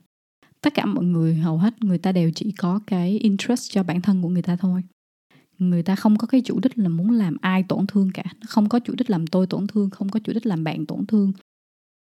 Tất 0.61 0.75
cả 0.75 0.87
mọi 0.87 1.05
người, 1.05 1.35
hầu 1.35 1.59
hết 1.59 1.83
người 1.83 1.99
ta 1.99 2.13
đều 2.13 2.31
chỉ 2.35 2.53
có 2.53 2.81
cái 2.87 3.19
interest 3.19 3.73
cho 3.73 3.83
bản 3.83 4.03
thân 4.03 4.23
của 4.23 4.29
người 4.29 4.43
ta 4.43 4.57
thôi. 4.57 4.83
Người 5.59 5.83
ta 5.83 5.97
không 5.97 6.19
có 6.19 6.27
cái 6.27 6.41
chủ 6.45 6.61
đích 6.63 6.79
là 6.79 6.89
muốn 6.89 7.11
làm 7.11 7.37
ai 7.41 7.63
tổn 7.63 7.87
thương 7.87 8.11
cả. 8.15 8.25
Không 8.49 8.69
có 8.69 8.79
chủ 8.79 8.95
đích 8.97 9.11
làm 9.11 9.27
tôi 9.27 9.47
tổn 9.47 9.67
thương, 9.67 9.91
không 9.91 10.09
có 10.09 10.21
chủ 10.25 10.33
đích 10.33 10.47
làm 10.47 10.65
bạn 10.65 10.87
tổn 10.87 11.07
thương 11.07 11.33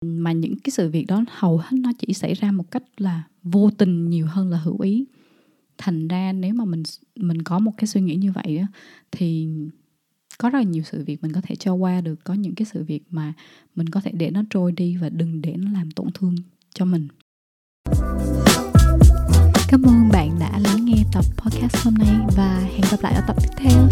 mà 0.06 0.32
những 0.32 0.56
cái 0.60 0.72
sự 0.72 0.90
việc 0.90 1.06
đó 1.08 1.24
hầu 1.30 1.58
hết 1.58 1.72
nó 1.72 1.92
chỉ 2.00 2.14
xảy 2.14 2.34
ra 2.34 2.52
một 2.52 2.72
cách 2.72 2.84
là 2.98 3.24
vô 3.44 3.70
tình 3.78 4.10
nhiều 4.10 4.28
hơn 4.28 4.50
là 4.50 4.58
hữu 4.58 4.80
ý. 4.80 5.06
Thành 5.78 6.08
ra 6.08 6.34
nếu 6.34 6.54
mà 6.54 6.66
mình 6.66 6.84
mình 7.16 7.42
có 7.42 7.60
một 7.60 7.72
cái 7.78 7.88
suy 7.88 8.02
nghĩ 8.02 8.16
như 8.16 8.32
vậy 8.32 8.58
á, 8.58 8.68
thì 9.12 9.48
có 10.38 10.50
rất 10.50 10.60
là 10.60 10.64
nhiều 10.64 10.84
sự 10.84 11.04
việc 11.04 11.24
mình 11.24 11.34
có 11.34 11.42
thể 11.44 11.56
cho 11.56 11.74
qua 11.74 12.02
được. 12.02 12.24
Có 12.24 12.34
những 12.34 12.56
cái 12.56 12.66
sự 12.74 12.84
việc 12.84 13.04
mà 13.10 13.34
mình 13.76 13.90
có 13.90 14.02
thể 14.02 14.12
để 14.12 14.32
nó 14.32 14.44
trôi 14.50 14.72
đi 14.72 14.98
và 14.98 15.10
đừng 15.10 15.42
để 15.42 15.56
nó 15.58 15.72
làm 15.72 15.92
tổn 15.92 16.08
thương 16.14 16.36
cho 16.74 16.86
mình. 16.86 17.08
Cảm 19.68 19.84
ơn 19.84 20.10
bạn 20.12 20.40
đã 20.40 20.60
lắng 20.60 20.86
nghe 20.86 21.04
tập 21.14 21.26
podcast 21.38 21.86
hôm 21.86 21.94
nay 21.94 22.16
và 22.38 22.60
hẹn 22.60 22.86
gặp 22.92 23.02
lại 23.02 23.14
ở 23.14 23.22
tập 23.28 23.36
tiếp 23.42 23.50
theo. 23.58 23.88